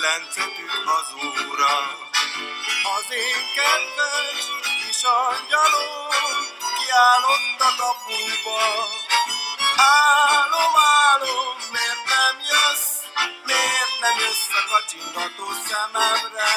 kilencet 0.08 0.58
üt 0.58 0.86
az. 0.86 1.08
Az 2.96 3.12
én 3.12 3.42
kedves 3.56 4.44
kis 4.86 5.02
angyalom 5.02 6.08
kiállott 6.78 7.60
a 7.68 7.70
kapuba. 7.80 8.60
Álom, 9.76 10.74
álom, 11.04 11.56
miért 11.72 12.04
nem 12.14 12.36
jössz, 12.50 12.94
miért 13.44 13.94
nem 14.00 14.16
jössz 14.18 14.52
a 14.60 14.62
kacsingató 14.70 15.46
szememre? 15.68 16.52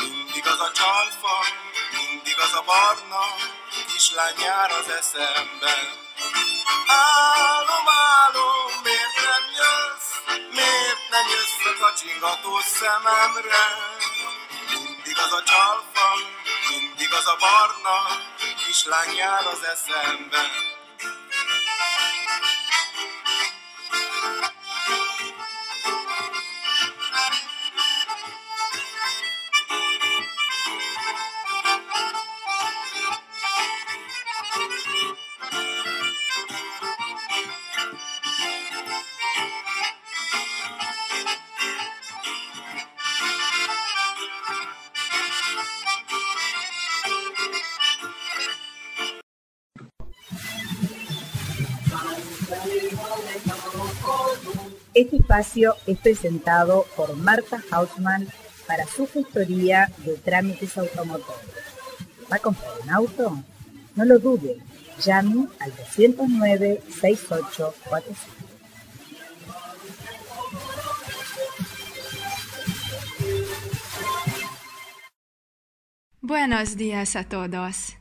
Mindig 0.00 0.46
az 0.46 0.60
a 0.60 0.70
csalfa, 0.72 1.36
mindig 1.96 2.38
az 2.38 2.52
a 2.60 2.62
barna, 2.66 3.24
kislány 3.92 4.38
jár 4.38 4.70
az 4.70 4.88
eszembe. 4.88 5.74
Álom, 6.86 7.88
álom, 7.88 8.63
Miért 10.34 11.04
nem 11.10 11.26
jössz 11.34 11.66
a 11.70 11.74
kacsingató 11.80 12.58
szememre? 12.60 13.64
Mindig 14.72 15.16
az 15.24 15.32
a 15.32 15.42
csalfa, 15.42 16.08
mindig 16.70 17.12
az 17.12 17.26
a 17.26 17.36
barna, 17.44 17.96
kislányjár 18.66 19.46
az 19.46 19.64
eszemben. 19.64 20.73
Este 54.94 55.16
espacio 55.16 55.74
es 55.86 55.98
presentado 55.98 56.86
por 56.96 57.14
Marta 57.16 57.60
Hausmann 57.70 58.28
para 58.68 58.86
su 58.86 59.08
gestoría 59.08 59.90
de 59.98 60.16
trámites 60.18 60.78
automotores. 60.78 61.50
¿Va 62.30 62.36
a 62.36 62.38
comprar 62.38 62.70
un 62.80 62.90
auto? 62.90 63.42
No 63.96 64.04
lo 64.04 64.20
dude, 64.20 64.58
llame 65.04 65.48
al 65.58 65.72
209-6845. 65.72 68.14
Buenos 76.20 76.76
días 76.76 77.16
a 77.16 77.28
todos. 77.28 77.96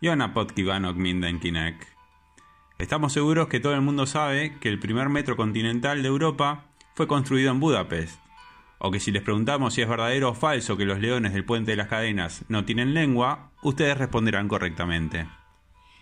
Jó 0.00 0.14
napot 0.14 0.52
kívánok 0.52 0.96
mindenkinek! 0.96 1.91
Estamos 2.82 3.12
seguros 3.12 3.46
que 3.46 3.60
todo 3.60 3.74
el 3.74 3.80
mundo 3.80 4.06
sabe 4.06 4.58
que 4.58 4.68
el 4.68 4.80
primer 4.80 5.08
metro 5.08 5.36
continental 5.36 6.02
de 6.02 6.08
Europa 6.08 6.64
fue 6.96 7.06
construido 7.06 7.52
en 7.52 7.60
Budapest, 7.60 8.18
o 8.78 8.90
que 8.90 8.98
si 8.98 9.12
les 9.12 9.22
preguntamos 9.22 9.74
si 9.74 9.82
es 9.82 9.88
verdadero 9.88 10.30
o 10.30 10.34
falso 10.34 10.76
que 10.76 10.84
los 10.84 10.98
leones 10.98 11.32
del 11.32 11.44
puente 11.44 11.70
de 11.70 11.76
las 11.76 11.86
cadenas 11.86 12.42
no 12.48 12.64
tienen 12.64 12.92
lengua, 12.92 13.52
ustedes 13.62 13.96
responderán 13.96 14.48
correctamente. 14.48 15.28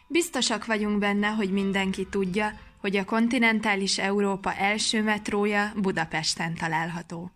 Biztosak 0.08 0.66
vagyunk 0.66 0.98
benne, 0.98 1.28
hogy 1.28 1.50
mindenki 1.50 2.06
tudja, 2.06 2.58
hogy 2.78 2.96
a 2.96 3.04
kontinentális 3.04 3.98
Európa 3.98 4.54
első 4.54 5.02
metrója 5.02 5.72
Budapesten 5.76 6.54
található. 6.54 7.30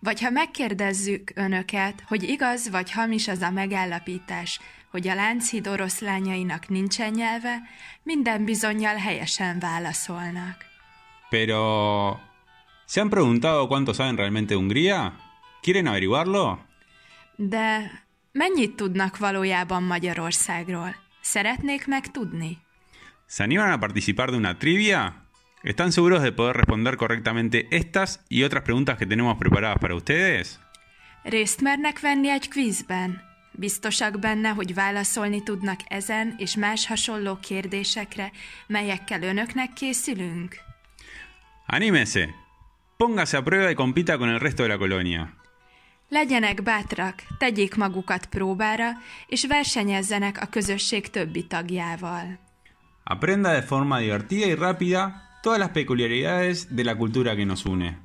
Vagy 0.00 0.20
ha 0.20 0.30
megkérdezzük 0.30 1.32
önöket, 1.34 2.02
hogy 2.06 2.22
igaz 2.22 2.70
vagy 2.70 2.92
hamis 2.92 3.28
az 3.28 3.40
a 3.40 3.50
megállapítás, 3.50 4.60
hogy 4.96 5.08
a 5.08 5.14
Lánchíd 5.14 5.66
oroszlányainak 5.68 6.68
nincsen 6.68 7.10
nyelve, 7.10 7.62
minden 8.02 8.44
bizonyal 8.44 8.96
helyesen 8.96 9.58
válaszolnak. 9.58 10.56
Pero... 11.30 11.60
¿Se 12.86 13.00
han 13.00 13.10
preguntado 13.10 13.66
cuánto 13.68 13.92
saben 13.92 14.16
realmente 14.16 14.54
Hungría? 14.54 15.12
¿Quieren 15.60 15.86
averiguarlo? 15.86 16.58
De 17.36 17.90
mennyit 18.32 18.76
tudnak 18.76 19.18
valójában 19.18 19.82
Magyarországról? 19.82 20.94
Szeretnék 21.20 21.86
megtudni? 21.86 22.58
¿Se 23.26 23.42
animan 23.42 23.70
a 23.70 23.78
participar 23.78 24.30
de 24.30 24.36
una 24.36 24.56
trivia? 24.56 25.26
¿Están 25.62 25.92
seguros 25.92 26.22
de 26.22 26.32
poder 26.32 26.56
responder 26.56 26.96
correctamente 26.96 27.66
estas 27.70 28.20
y 28.28 28.42
otras 28.42 28.62
preguntas 28.62 28.96
que 28.96 29.06
tenemos 29.06 29.36
preparadas 29.36 29.78
para 29.78 29.94
ustedes? 29.94 30.58
Részt 31.22 31.60
mernek 31.60 32.00
venni 32.00 32.30
egy 32.30 32.48
quizben? 32.48 33.25
Biztosak 33.58 34.18
benne, 34.18 34.48
hogy 34.48 34.74
válaszolni 34.74 35.42
tudnak 35.42 35.80
ezen 35.88 36.34
és 36.38 36.56
más 36.56 36.86
hasonló 36.86 37.38
kérdésekre, 37.40 38.30
melyekkel 38.66 39.22
önöknek 39.22 39.72
készülünk? 39.72 40.56
¡Anímese! 41.66 42.28
Póngase 42.96 43.36
a 43.36 43.42
prueba 43.42 43.70
y 43.70 43.74
compita 43.74 44.16
con 44.16 44.28
el 44.28 44.38
resto 44.38 44.62
de 44.62 44.68
la 44.68 44.76
colonia. 44.76 45.32
Legyenek 46.08 46.62
bátrak, 46.62 47.22
tegyék 47.38 47.74
magukat 47.74 48.26
próbára, 48.26 48.90
és 49.26 49.46
versenyezzenek 49.46 50.40
a 50.42 50.46
közösség 50.46 51.10
többi 51.10 51.46
tagjával. 51.46 52.38
Aprenda 53.04 53.52
de 53.52 53.62
forma 53.62 53.98
divertida 53.98 54.46
y 54.46 54.54
rápida 54.54 55.22
todas 55.42 55.58
las 55.58 55.70
peculiaridades 55.70 56.66
de 56.74 56.84
la 56.84 56.96
cultura 56.96 57.34
que 57.34 57.44
nos 57.44 57.64
une. 57.64 57.98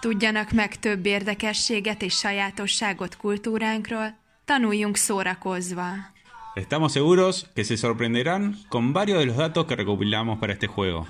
Tudjanak 0.00 0.52
meg 0.52 0.78
több 0.78 1.06
érdekességet 1.06 2.02
és 2.02 2.14
sajátosságot 2.14 3.16
kultúránkról, 3.16 4.19
tanuljunk 4.50 4.96
szórakozva. 4.96 6.12
Estamos 6.54 6.92
seguros 6.92 7.46
que 7.54 7.64
se 7.64 7.76
sorprenderán 7.76 8.56
con 8.68 8.92
varios 8.92 9.18
de 9.18 9.26
los 9.26 9.36
datos 9.36 9.66
que 9.66 9.76
recopilamos 9.76 10.38
para 10.38 10.52
este 10.52 10.66
juego. 10.66 11.06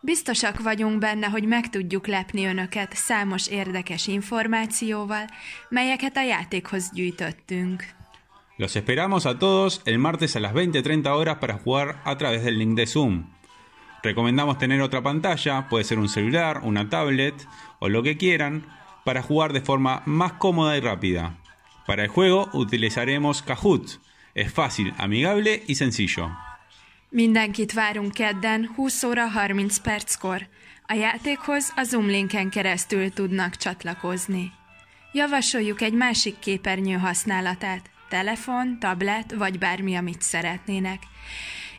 Biztosak 0.00 0.62
vagyunk 0.62 0.98
benne, 0.98 1.26
hogy 1.26 1.46
meg 1.46 1.70
tudjuk 1.70 2.06
lepni 2.06 2.44
önöket 2.44 2.94
számos 2.94 3.48
érdekes 3.48 4.06
információval, 4.06 5.26
melyeket 5.68 6.16
a 6.16 6.22
játékhoz 6.22 6.90
gyűjtöttünk. 6.92 7.84
Los 8.56 8.74
esperamos 8.74 9.24
a 9.24 9.36
todos 9.36 9.80
el 9.84 9.98
martes 9.98 10.34
a 10.34 10.40
las 10.40 10.52
20.30 10.52 11.06
horas 11.06 11.36
para 11.38 11.60
jugar 11.64 12.00
a 12.04 12.16
través 12.16 12.42
del 12.42 12.56
link 12.56 12.76
de 12.76 12.86
Zoom. 12.86 13.24
Recomendamos 14.02 14.56
tener 14.56 14.80
otra 14.80 15.02
pantalla, 15.02 15.66
puede 15.68 15.84
ser 15.84 15.98
un 15.98 16.08
celular, 16.08 16.60
una 16.62 16.88
tablet 16.88 17.34
o 17.78 17.88
lo 17.88 18.02
que 18.02 18.16
quieran, 18.16 18.64
para 19.04 19.22
jugar 19.22 19.52
de 19.52 19.60
forma 19.60 20.02
más 20.06 20.32
cómoda 20.32 20.76
y 20.76 20.80
rápida. 20.80 21.43
Para 21.86 22.02
el 22.02 22.08
juego 22.08 22.48
utilizaremos 22.52 23.42
Kahoot. 23.42 24.00
Es 24.34 24.52
fácil, 24.52 24.94
amigable 24.98 25.62
y 25.66 25.74
sencillo. 25.74 26.30
Mindenkit 27.08 27.72
várunk 27.72 28.12
kedden 28.12 28.72
20 28.76 29.02
óra 29.02 29.28
30 29.28 29.78
perckor. 29.78 30.46
A 30.86 30.94
játékhoz 30.94 31.72
a 31.76 31.82
Zoom 31.82 32.06
linken 32.06 32.50
keresztül 32.50 33.12
tudnak 33.12 33.56
csatlakozni. 33.56 34.52
Javasoljuk 35.12 35.80
egy 35.80 35.92
másik 35.92 36.38
képernyő 36.38 36.96
használatát, 36.96 37.90
telefon, 38.08 38.78
tablet 38.78 39.34
vagy 39.34 39.58
bármi, 39.58 39.94
amit 39.94 40.22
szeretnének. 40.22 41.02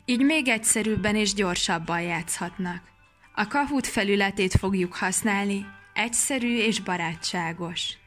Így 0.05 0.21
még 0.21 0.47
egyszerűbben 0.47 1.15
és 1.15 1.33
gyorsabban 1.33 2.01
játszhatnak. 2.01 2.81
A 3.35 3.47
Kahoot 3.47 3.87
felületét 3.87 4.53
fogjuk 4.53 4.95
használni, 4.95 5.65
egyszerű 5.93 6.57
és 6.57 6.79
barátságos. 6.79 7.97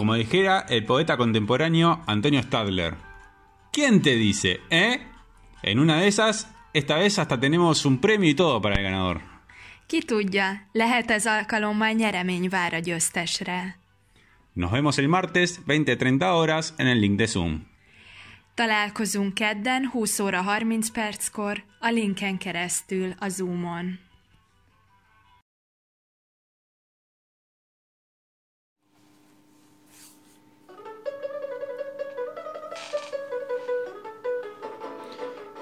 Como 0.00 0.14
dijera 0.14 0.64
el 0.70 0.86
poeta 0.86 1.18
contemporáneo 1.18 2.02
Antonio 2.06 2.42
Stadler. 2.42 2.94
¿Quién 3.70 4.00
te 4.00 4.16
dice, 4.16 4.60
eh? 4.70 5.02
En 5.62 5.78
una 5.78 6.00
de 6.00 6.08
esas, 6.08 6.48
esta 6.72 6.96
vez 6.96 7.18
hasta 7.18 7.38
tenemos 7.38 7.84
un 7.84 8.00
premio 8.00 8.30
y 8.30 8.34
todo 8.34 8.62
para 8.62 8.76
el 8.76 8.82
ganador. 8.82 9.20
Ki 9.86 10.00
tudja, 10.00 10.68
lehet 10.72 11.10
ez 11.10 11.26
alkalommal 11.26 11.94
nyeremény 11.94 12.48
vár 12.48 12.74
a 12.74 12.78
győztesre. 12.78 13.76
Nos 14.54 14.70
vemos 14.70 14.98
el 14.98 15.08
martes, 15.08 15.60
20-30 15.66 16.32
horas, 16.32 16.74
en 16.78 16.86
el 16.86 16.98
link 17.00 17.18
de 17.18 17.26
Zoom. 17.26 17.66
Találkozunk 18.54 19.34
kedden 19.34 19.90
20 19.92 20.20
óra 20.20 20.42
30 20.42 20.92
perckor 20.92 21.62
a 21.78 21.90
linken 21.90 22.38
keresztül 22.38 23.14
a 23.18 23.28
Zoomon. 23.28 23.98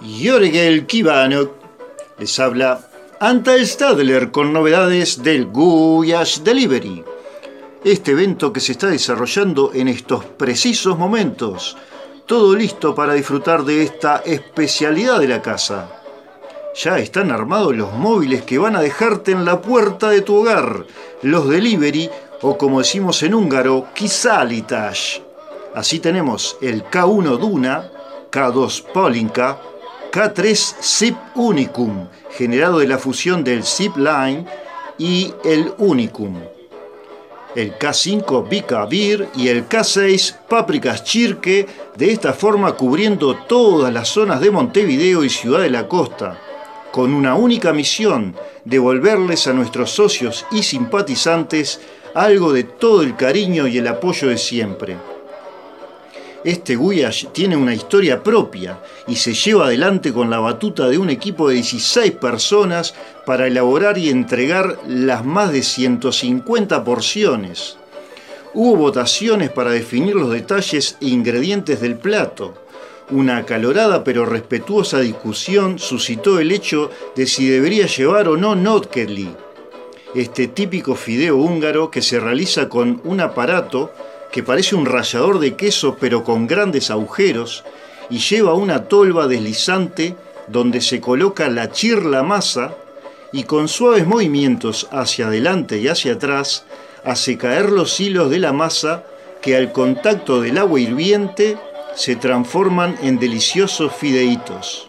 Jorgel 0.08 0.86
Kivanok 0.86 1.52
les 2.18 2.38
habla 2.40 2.80
Anta 3.20 3.62
Stadler 3.62 4.30
con 4.30 4.54
novedades 4.54 5.22
del 5.22 5.46
Guyas 5.46 6.42
Delivery. 6.42 7.04
Este 7.84 8.12
evento 8.12 8.50
que 8.50 8.60
se 8.60 8.72
está 8.72 8.86
desarrollando 8.86 9.70
en 9.74 9.86
estos 9.88 10.24
precisos 10.24 10.96
momentos. 10.96 11.76
Todo 12.24 12.56
listo 12.56 12.94
para 12.94 13.12
disfrutar 13.12 13.64
de 13.64 13.82
esta 13.82 14.22
especialidad 14.24 15.20
de 15.20 15.28
la 15.28 15.42
casa. 15.42 15.90
Ya 16.74 16.98
están 16.98 17.30
armados 17.30 17.76
los 17.76 17.92
móviles 17.92 18.42
que 18.42 18.56
van 18.56 18.76
a 18.76 18.80
dejarte 18.80 19.32
en 19.32 19.44
la 19.44 19.60
puerta 19.60 20.08
de 20.08 20.22
tu 20.22 20.36
hogar, 20.36 20.86
los 21.20 21.50
delivery 21.50 22.08
o 22.40 22.56
como 22.56 22.78
decimos 22.78 23.22
en 23.22 23.34
húngaro, 23.34 23.88
kisalitas. 23.94 25.20
Así 25.74 25.98
tenemos 25.98 26.56
el 26.62 26.84
K1 26.84 27.36
Duna, 27.38 27.90
K2 28.30 28.84
Polinka, 28.92 29.60
K3 30.18 30.74
Zip 30.82 31.16
Unicum, 31.36 32.08
generado 32.36 32.80
de 32.80 32.88
la 32.88 32.98
fusión 32.98 33.44
del 33.44 33.62
Zip 33.62 33.96
Line 33.96 34.46
y 34.98 35.32
el 35.44 35.72
Unicum. 35.78 36.40
El 37.54 37.78
K5 37.78 38.48
Vika 38.48 38.84
Beer 38.86 39.28
y 39.36 39.46
el 39.46 39.68
K6 39.68 40.38
Paprikas 40.48 41.04
Chirque, 41.04 41.68
de 41.96 42.10
esta 42.10 42.32
forma 42.32 42.72
cubriendo 42.72 43.36
todas 43.46 43.92
las 43.92 44.08
zonas 44.08 44.40
de 44.40 44.50
Montevideo 44.50 45.22
y 45.22 45.30
Ciudad 45.30 45.60
de 45.60 45.70
la 45.70 45.86
Costa, 45.86 46.36
con 46.90 47.14
una 47.14 47.36
única 47.36 47.72
misión, 47.72 48.34
devolverles 48.64 49.46
a 49.46 49.52
nuestros 49.52 49.92
socios 49.92 50.46
y 50.50 50.64
simpatizantes 50.64 51.80
algo 52.16 52.52
de 52.52 52.64
todo 52.64 53.02
el 53.02 53.14
cariño 53.14 53.68
y 53.68 53.78
el 53.78 53.86
apoyo 53.86 54.26
de 54.30 54.38
siempre. 54.38 54.96
Este 56.48 56.76
Guyash 56.76 57.26
tiene 57.26 57.58
una 57.58 57.74
historia 57.74 58.22
propia 58.22 58.78
y 59.06 59.16
se 59.16 59.34
lleva 59.34 59.66
adelante 59.66 60.14
con 60.14 60.30
la 60.30 60.38
batuta 60.38 60.88
de 60.88 60.96
un 60.96 61.10
equipo 61.10 61.46
de 61.46 61.56
16 61.56 62.12
personas 62.12 62.94
para 63.26 63.46
elaborar 63.46 63.98
y 63.98 64.08
entregar 64.08 64.78
las 64.88 65.26
más 65.26 65.52
de 65.52 65.62
150 65.62 66.84
porciones. 66.84 67.76
Hubo 68.54 68.76
votaciones 68.76 69.50
para 69.50 69.72
definir 69.72 70.14
los 70.14 70.30
detalles 70.30 70.96
e 71.02 71.08
ingredientes 71.08 71.82
del 71.82 71.98
plato. 71.98 72.54
Una 73.10 73.36
acalorada 73.36 74.02
pero 74.02 74.24
respetuosa 74.24 75.00
discusión 75.00 75.78
suscitó 75.78 76.38
el 76.38 76.50
hecho 76.50 76.90
de 77.14 77.26
si 77.26 77.46
debería 77.46 77.84
llevar 77.88 78.26
o 78.26 78.38
no 78.38 78.54
notkeli, 78.54 79.28
este 80.14 80.48
típico 80.48 80.94
fideo 80.94 81.36
húngaro 81.36 81.90
que 81.90 82.00
se 82.00 82.18
realiza 82.18 82.70
con 82.70 83.02
un 83.04 83.20
aparato 83.20 83.92
que 84.38 84.44
parece 84.44 84.76
un 84.76 84.86
rallador 84.86 85.40
de 85.40 85.56
queso 85.56 85.96
pero 85.98 86.22
con 86.22 86.46
grandes 86.46 86.92
agujeros 86.92 87.64
y 88.08 88.18
lleva 88.18 88.54
una 88.54 88.84
tolva 88.84 89.26
deslizante 89.26 90.14
donde 90.46 90.80
se 90.80 91.00
coloca 91.00 91.48
la 91.48 91.72
chirla 91.72 92.22
masa 92.22 92.76
y 93.32 93.42
con 93.42 93.66
suaves 93.66 94.06
movimientos 94.06 94.86
hacia 94.92 95.26
adelante 95.26 95.78
y 95.78 95.88
hacia 95.88 96.12
atrás 96.12 96.66
hace 97.02 97.36
caer 97.36 97.72
los 97.72 97.98
hilos 97.98 98.30
de 98.30 98.38
la 98.38 98.52
masa 98.52 99.02
que 99.42 99.56
al 99.56 99.72
contacto 99.72 100.40
del 100.40 100.58
agua 100.58 100.78
hirviente 100.78 101.56
se 101.96 102.14
transforman 102.14 102.96
en 103.02 103.18
deliciosos 103.18 103.92
fideitos. 103.92 104.88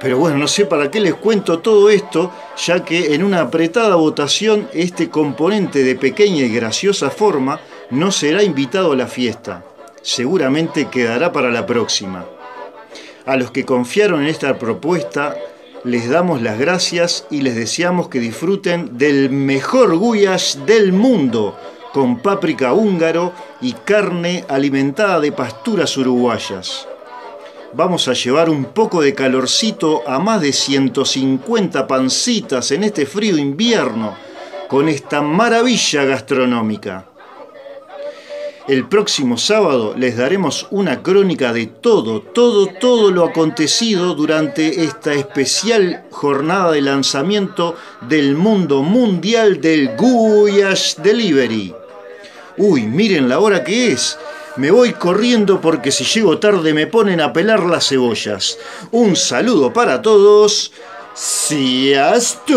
Pero 0.00 0.18
bueno, 0.18 0.36
no 0.36 0.48
sé 0.48 0.66
para 0.66 0.90
qué 0.90 0.98
les 0.98 1.14
cuento 1.14 1.60
todo 1.60 1.90
esto, 1.90 2.32
ya 2.56 2.84
que 2.84 3.14
en 3.14 3.22
una 3.22 3.42
apretada 3.42 3.94
votación 3.94 4.68
este 4.72 5.10
componente 5.10 5.84
de 5.84 5.94
pequeña 5.94 6.42
y 6.42 6.52
graciosa 6.52 7.08
forma 7.08 7.60
no 7.90 8.10
será 8.10 8.42
invitado 8.42 8.92
a 8.92 8.96
la 8.96 9.06
fiesta. 9.06 9.64
Seguramente 10.02 10.88
quedará 10.88 11.32
para 11.32 11.50
la 11.50 11.66
próxima. 11.66 12.24
A 13.24 13.36
los 13.36 13.50
que 13.50 13.64
confiaron 13.64 14.22
en 14.22 14.28
esta 14.28 14.58
propuesta, 14.58 15.36
les 15.84 16.08
damos 16.08 16.42
las 16.42 16.58
gracias 16.58 17.26
y 17.30 17.42
les 17.42 17.54
deseamos 17.54 18.08
que 18.08 18.20
disfruten 18.20 18.98
del 18.98 19.30
mejor 19.30 19.96
guyas 19.96 20.60
del 20.66 20.92
mundo, 20.92 21.56
con 21.92 22.18
páprica 22.20 22.72
húngaro 22.72 23.32
y 23.60 23.72
carne 23.72 24.44
alimentada 24.48 25.20
de 25.20 25.32
pasturas 25.32 25.96
uruguayas. 25.96 26.86
Vamos 27.72 28.08
a 28.08 28.14
llevar 28.14 28.48
un 28.48 28.66
poco 28.66 29.00
de 29.00 29.14
calorcito 29.14 30.02
a 30.08 30.18
más 30.18 30.40
de 30.40 30.52
150 30.52 31.86
pancitas 31.86 32.70
en 32.70 32.84
este 32.84 33.06
frío 33.06 33.36
invierno 33.36 34.14
con 34.68 34.88
esta 34.88 35.20
maravilla 35.20 36.04
gastronómica. 36.04 37.06
El 38.68 38.88
próximo 38.88 39.38
sábado 39.38 39.94
les 39.96 40.16
daremos 40.16 40.66
una 40.72 41.00
crónica 41.00 41.52
de 41.52 41.66
todo, 41.66 42.20
todo, 42.20 42.66
todo 42.66 43.12
lo 43.12 43.24
acontecido 43.24 44.16
durante 44.16 44.82
esta 44.82 45.14
especial 45.14 46.04
jornada 46.10 46.72
de 46.72 46.80
lanzamiento 46.80 47.76
del 48.08 48.34
mundo 48.34 48.82
mundial 48.82 49.60
del 49.60 49.96
Guyash 49.96 50.96
Delivery. 50.96 51.72
Uy, 52.56 52.82
miren 52.82 53.28
la 53.28 53.38
hora 53.38 53.62
que 53.62 53.92
es. 53.92 54.18
Me 54.56 54.72
voy 54.72 54.94
corriendo 54.94 55.60
porque 55.60 55.92
si 55.92 56.02
llego 56.02 56.38
tarde 56.38 56.74
me 56.74 56.88
ponen 56.88 57.20
a 57.20 57.32
pelar 57.32 57.60
las 57.60 57.88
cebollas. 57.88 58.58
Un 58.90 59.14
saludo 59.14 59.72
para 59.72 60.02
todos. 60.02 60.72
Siastuk. 61.14 62.56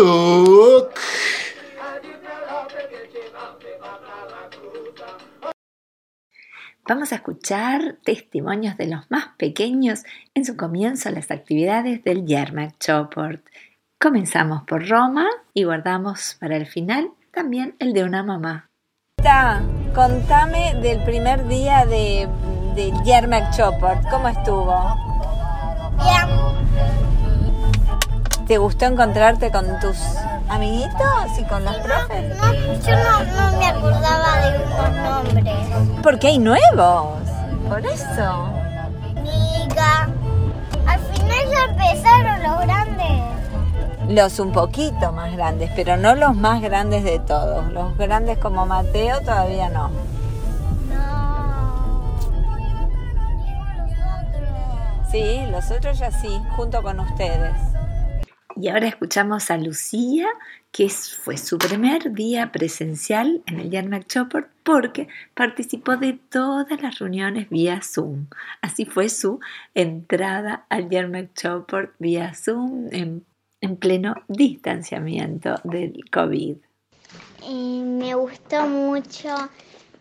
Vamos 6.90 7.12
a 7.12 7.14
escuchar 7.14 7.98
testimonios 8.02 8.76
de 8.76 8.88
los 8.88 9.08
más 9.12 9.28
pequeños 9.38 10.02
en 10.34 10.44
su 10.44 10.56
comienzo 10.56 11.08
a 11.08 11.12
las 11.12 11.30
actividades 11.30 12.02
del 12.02 12.26
Yermak 12.26 12.78
Choport. 12.80 13.46
Comenzamos 14.00 14.64
por 14.64 14.88
Roma 14.88 15.28
y 15.54 15.62
guardamos 15.62 16.36
para 16.40 16.56
el 16.56 16.66
final 16.66 17.12
también 17.30 17.76
el 17.78 17.92
de 17.92 18.02
una 18.02 18.24
mamá. 18.24 18.70
Contame 19.94 20.74
del 20.82 21.04
primer 21.04 21.46
día 21.46 21.86
de, 21.86 22.28
de 22.74 22.92
Yermak 23.04 23.56
Choport. 23.56 24.02
¿Cómo 24.10 24.26
estuvo? 24.26 24.74
Bien. 25.96 26.99
¿Te 28.50 28.58
gustó 28.58 28.86
encontrarte 28.86 29.52
con 29.52 29.78
tus 29.78 29.96
amiguitos 30.48 31.38
y 31.38 31.44
con 31.44 31.64
los 31.64 31.76
profes? 31.76 32.36
No, 32.36 32.52
yo 32.52 32.96
no, 32.96 33.22
no 33.22 33.58
me 33.58 33.66
acordaba 33.68 34.40
de 34.40 34.58
unos 34.58 34.90
nombres. 35.04 35.54
Porque 36.02 36.26
hay 36.26 36.38
nuevos. 36.40 37.20
Por 37.68 37.86
eso. 37.86 38.48
Miga. 39.22 40.08
Al 40.84 40.98
final 40.98 41.44
ya 41.48 41.64
empezaron 41.70 42.42
los 42.42 42.60
grandes. 42.62 43.22
Los 44.08 44.40
un 44.40 44.50
poquito 44.50 45.12
más 45.12 45.30
grandes, 45.30 45.70
pero 45.76 45.96
no 45.96 46.16
los 46.16 46.34
más 46.34 46.60
grandes 46.60 47.04
de 47.04 47.20
todos. 47.20 47.72
Los 47.72 47.96
grandes 47.96 48.36
como 48.38 48.66
Mateo 48.66 49.20
todavía 49.20 49.68
no. 49.68 49.90
No. 50.90 52.02
Sí, 55.08 55.46
los 55.52 55.70
otros 55.70 56.00
ya 56.00 56.10
sí, 56.10 56.42
junto 56.56 56.82
con 56.82 56.98
ustedes. 56.98 57.54
Y 58.56 58.68
ahora 58.68 58.88
escuchamos 58.88 59.50
a 59.50 59.56
Lucía, 59.56 60.28
que 60.72 60.88
fue 60.88 61.36
su 61.36 61.58
primer 61.58 62.12
día 62.12 62.52
presencial 62.52 63.42
en 63.46 63.60
el 63.60 63.70
Yarmak 63.70 64.06
Chopper 64.06 64.48
porque 64.62 65.08
participó 65.34 65.96
de 65.96 66.18
todas 66.30 66.80
las 66.80 66.98
reuniones 66.98 67.48
vía 67.50 67.80
Zoom. 67.82 68.26
Así 68.60 68.84
fue 68.84 69.08
su 69.08 69.40
entrada 69.74 70.66
al 70.68 70.88
Yarmak 70.88 71.34
Chopper 71.34 71.92
vía 71.98 72.34
Zoom 72.34 72.88
en, 72.92 73.24
en 73.60 73.76
pleno 73.76 74.14
distanciamiento 74.28 75.56
del 75.64 76.08
COVID. 76.10 76.56
Me 77.48 78.14
gustó 78.14 78.66
mucho 78.66 79.28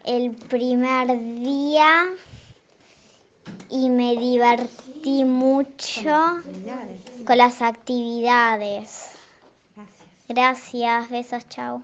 el 0.06 0.32
primer 0.32 1.08
día 1.08 2.10
y 3.70 3.90
me 3.90 4.16
divertí 4.16 5.24
mucho 5.24 6.42
con 7.26 7.38
las 7.38 7.62
actividades. 7.62 9.12
Gracias, 10.28 11.10
besos, 11.10 11.48
chao. 11.50 11.84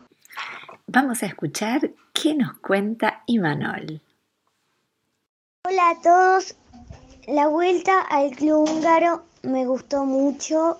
Vamos 0.87 1.23
a 1.23 1.25
escuchar 1.25 1.91
qué 2.13 2.35
nos 2.35 2.57
cuenta 2.59 3.23
Imanol. 3.25 4.01
Hola 5.67 5.89
a 5.89 6.01
todos. 6.01 6.55
La 7.27 7.47
vuelta 7.47 8.01
al 8.01 8.31
club 8.35 8.69
húngaro 8.69 9.23
me 9.41 9.65
gustó 9.65 10.05
mucho. 10.05 10.79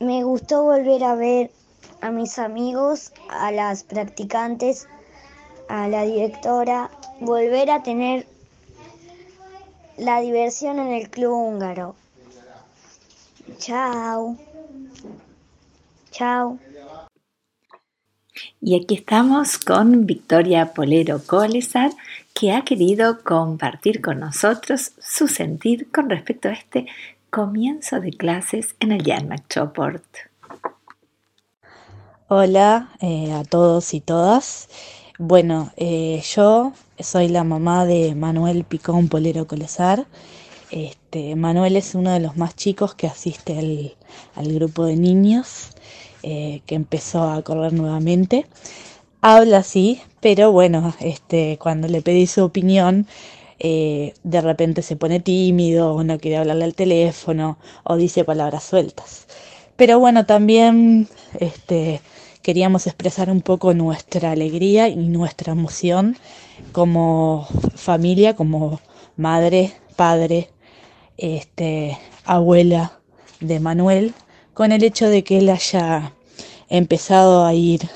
Me 0.00 0.24
gustó 0.24 0.64
volver 0.64 1.04
a 1.04 1.14
ver 1.14 1.52
a 2.00 2.10
mis 2.10 2.38
amigos, 2.38 3.12
a 3.30 3.52
las 3.52 3.84
practicantes, 3.84 4.88
a 5.68 5.88
la 5.88 6.02
directora, 6.02 6.90
volver 7.20 7.70
a 7.70 7.82
tener 7.82 8.26
la 9.96 10.20
diversión 10.20 10.78
en 10.78 10.92
el 10.92 11.10
club 11.10 11.32
húngaro. 11.32 11.94
Chao. 13.58 14.36
Chao. 16.10 16.58
Y 18.60 18.80
aquí 18.80 18.94
estamos 18.94 19.58
con 19.58 20.06
Victoria 20.06 20.72
Polero 20.72 21.20
Colesar, 21.24 21.92
que 22.32 22.52
ha 22.52 22.62
querido 22.62 23.22
compartir 23.22 24.00
con 24.00 24.20
nosotros 24.20 24.92
su 25.00 25.28
sentir 25.28 25.90
con 25.92 26.10
respecto 26.10 26.48
a 26.48 26.52
este 26.52 26.86
comienzo 27.30 28.00
de 28.00 28.10
clases 28.10 28.74
en 28.80 28.92
el 28.92 29.02
Yarmak 29.02 29.48
Choport. 29.48 30.04
Hola 32.28 32.88
eh, 33.00 33.32
a 33.32 33.44
todos 33.44 33.94
y 33.94 34.00
todas. 34.00 34.68
Bueno, 35.18 35.70
eh, 35.76 36.20
yo 36.34 36.72
soy 36.98 37.28
la 37.28 37.44
mamá 37.44 37.86
de 37.86 38.16
Manuel 38.16 38.64
Picón 38.64 39.08
Polero 39.08 39.46
Colesar. 39.46 40.06
Este, 40.72 41.36
Manuel 41.36 41.76
es 41.76 41.94
uno 41.94 42.12
de 42.12 42.18
los 42.18 42.36
más 42.36 42.56
chicos 42.56 42.96
que 42.96 43.06
asiste 43.06 43.56
al, 44.36 44.54
grupo 44.54 44.84
de 44.84 44.96
niños 44.96 45.70
eh, 46.24 46.62
que 46.66 46.74
empezó 46.74 47.30
a 47.30 47.42
correr 47.42 47.72
nuevamente. 47.74 48.46
Habla 49.20 49.58
así, 49.58 50.00
pero 50.20 50.50
bueno, 50.50 50.92
este, 50.98 51.58
cuando 51.60 51.86
le 51.86 52.02
pedí 52.02 52.26
su 52.26 52.42
opinión, 52.42 53.06
eh, 53.60 54.14
de 54.24 54.40
repente 54.40 54.82
se 54.82 54.96
pone 54.96 55.20
tímido 55.20 55.94
o 55.94 56.02
no 56.02 56.18
quiere 56.18 56.38
hablarle 56.38 56.64
al 56.64 56.74
teléfono 56.74 57.56
o 57.84 57.96
dice 57.96 58.24
palabras 58.24 58.64
sueltas. 58.64 59.28
Pero 59.76 60.00
bueno, 60.00 60.26
también 60.26 61.08
este, 61.38 62.00
queríamos 62.44 62.86
expresar 62.86 63.30
un 63.30 63.40
poco 63.40 63.72
nuestra 63.72 64.30
alegría 64.32 64.88
y 64.88 64.96
nuestra 64.96 65.52
emoción 65.52 66.16
como 66.72 67.48
familia, 67.74 68.36
como 68.36 68.80
madre, 69.16 69.72
padre, 69.96 70.50
este, 71.16 71.98
abuela 72.26 73.00
de 73.40 73.60
Manuel, 73.60 74.12
con 74.52 74.72
el 74.72 74.84
hecho 74.84 75.08
de 75.08 75.24
que 75.24 75.38
él 75.38 75.48
haya 75.48 76.12
empezado 76.68 77.46
a 77.46 77.54
ir 77.54 77.88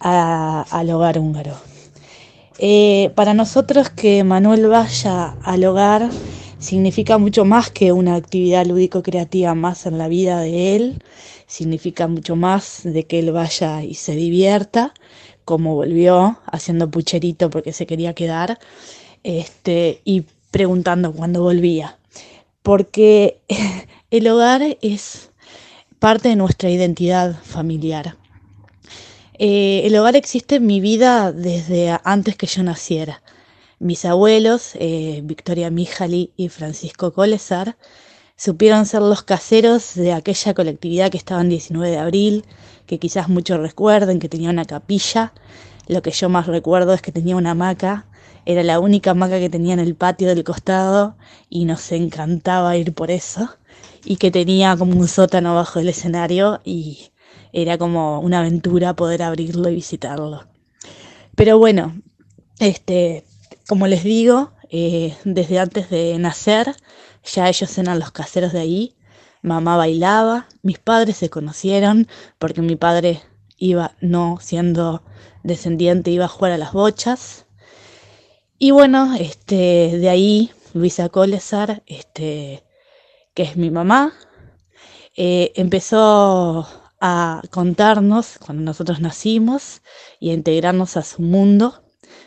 a- 0.00 0.66
al 0.68 0.90
hogar 0.90 1.20
húngaro. 1.20 1.54
Eh, 2.58 3.12
para 3.14 3.32
nosotros 3.32 3.90
que 3.90 4.24
Manuel 4.24 4.66
vaya 4.66 5.36
al 5.44 5.64
hogar 5.64 6.10
significa 6.58 7.16
mucho 7.18 7.44
más 7.44 7.70
que 7.70 7.92
una 7.92 8.16
actividad 8.16 8.66
lúdico-creativa 8.66 9.54
más 9.54 9.86
en 9.86 9.98
la 9.98 10.08
vida 10.08 10.40
de 10.40 10.76
él, 10.76 11.02
significa 11.52 12.08
mucho 12.08 12.34
más 12.34 12.80
de 12.82 13.04
que 13.04 13.18
él 13.18 13.30
vaya 13.30 13.84
y 13.84 13.94
se 13.94 14.16
divierta, 14.16 14.94
como 15.44 15.74
volvió 15.74 16.38
haciendo 16.46 16.90
pucherito 16.90 17.50
porque 17.50 17.74
se 17.74 17.84
quería 17.84 18.14
quedar, 18.14 18.58
este, 19.22 20.00
y 20.02 20.24
preguntando 20.50 21.12
cuándo 21.12 21.42
volvía. 21.42 21.98
Porque 22.62 23.42
el 24.10 24.28
hogar 24.28 24.78
es 24.80 25.30
parte 25.98 26.30
de 26.30 26.36
nuestra 26.36 26.70
identidad 26.70 27.38
familiar. 27.42 28.16
Eh, 29.34 29.82
el 29.84 29.94
hogar 29.96 30.16
existe 30.16 30.54
en 30.54 30.64
mi 30.66 30.80
vida 30.80 31.32
desde 31.32 31.98
antes 32.02 32.34
que 32.34 32.46
yo 32.46 32.62
naciera. 32.62 33.22
Mis 33.78 34.06
abuelos, 34.06 34.70
eh, 34.76 35.20
Victoria 35.22 35.68
Mijali 35.68 36.32
y 36.34 36.48
Francisco 36.48 37.12
Colesar, 37.12 37.76
supieron 38.36 38.86
ser 38.86 39.02
los 39.02 39.22
caseros 39.22 39.94
de 39.94 40.12
aquella 40.12 40.54
colectividad 40.54 41.10
que 41.10 41.18
estaba 41.18 41.40
en 41.40 41.48
19 41.48 41.90
de 41.90 41.98
abril, 41.98 42.44
que 42.86 42.98
quizás 42.98 43.28
muchos 43.28 43.60
recuerden, 43.60 44.18
que 44.18 44.28
tenía 44.28 44.50
una 44.50 44.64
capilla. 44.64 45.32
Lo 45.88 46.02
que 46.02 46.10
yo 46.10 46.28
más 46.28 46.46
recuerdo 46.46 46.94
es 46.94 47.02
que 47.02 47.12
tenía 47.12 47.36
una 47.36 47.52
hamaca, 47.52 48.06
era 48.44 48.62
la 48.62 48.80
única 48.80 49.12
hamaca 49.12 49.38
que 49.38 49.50
tenía 49.50 49.74
en 49.74 49.80
el 49.80 49.94
patio 49.94 50.28
del 50.28 50.42
costado 50.42 51.16
y 51.48 51.64
nos 51.64 51.92
encantaba 51.92 52.76
ir 52.76 52.92
por 52.92 53.10
eso. 53.10 53.48
Y 54.04 54.16
que 54.16 54.32
tenía 54.32 54.76
como 54.76 54.98
un 54.98 55.06
sótano 55.06 55.54
bajo 55.54 55.78
el 55.78 55.88
escenario 55.88 56.60
y 56.64 57.12
era 57.52 57.78
como 57.78 58.18
una 58.20 58.40
aventura 58.40 58.96
poder 58.96 59.22
abrirlo 59.22 59.68
y 59.68 59.76
visitarlo. 59.76 60.44
Pero 61.36 61.58
bueno, 61.58 61.94
este, 62.58 63.24
como 63.68 63.86
les 63.86 64.02
digo, 64.02 64.52
eh, 64.70 65.14
desde 65.24 65.60
antes 65.60 65.88
de 65.88 66.18
nacer, 66.18 66.74
ya 67.24 67.48
ellos 67.48 67.76
eran 67.78 67.98
los 67.98 68.10
caseros 68.10 68.52
de 68.52 68.60
ahí. 68.60 68.96
Mamá 69.42 69.76
bailaba, 69.76 70.46
mis 70.62 70.78
padres 70.78 71.16
se 71.16 71.30
conocieron 71.30 72.08
porque 72.38 72.62
mi 72.62 72.76
padre 72.76 73.22
iba, 73.56 73.94
no 74.00 74.38
siendo 74.40 75.02
descendiente, 75.42 76.10
iba 76.10 76.26
a 76.26 76.28
jugar 76.28 76.52
a 76.52 76.58
las 76.58 76.72
bochas. 76.72 77.46
Y 78.58 78.70
bueno, 78.70 79.16
este, 79.18 79.98
de 79.98 80.08
ahí 80.08 80.52
Luisa 80.74 81.08
Colesar, 81.08 81.82
este, 81.86 82.64
que 83.34 83.42
es 83.42 83.56
mi 83.56 83.70
mamá, 83.70 84.12
eh, 85.16 85.52
empezó 85.56 86.66
a 87.00 87.42
contarnos 87.50 88.38
cuando 88.38 88.62
nosotros 88.62 89.00
nacimos 89.00 89.82
y 90.20 90.30
a 90.30 90.34
integrarnos 90.34 90.96
a 90.96 91.02
su 91.02 91.20
mundo 91.20 91.82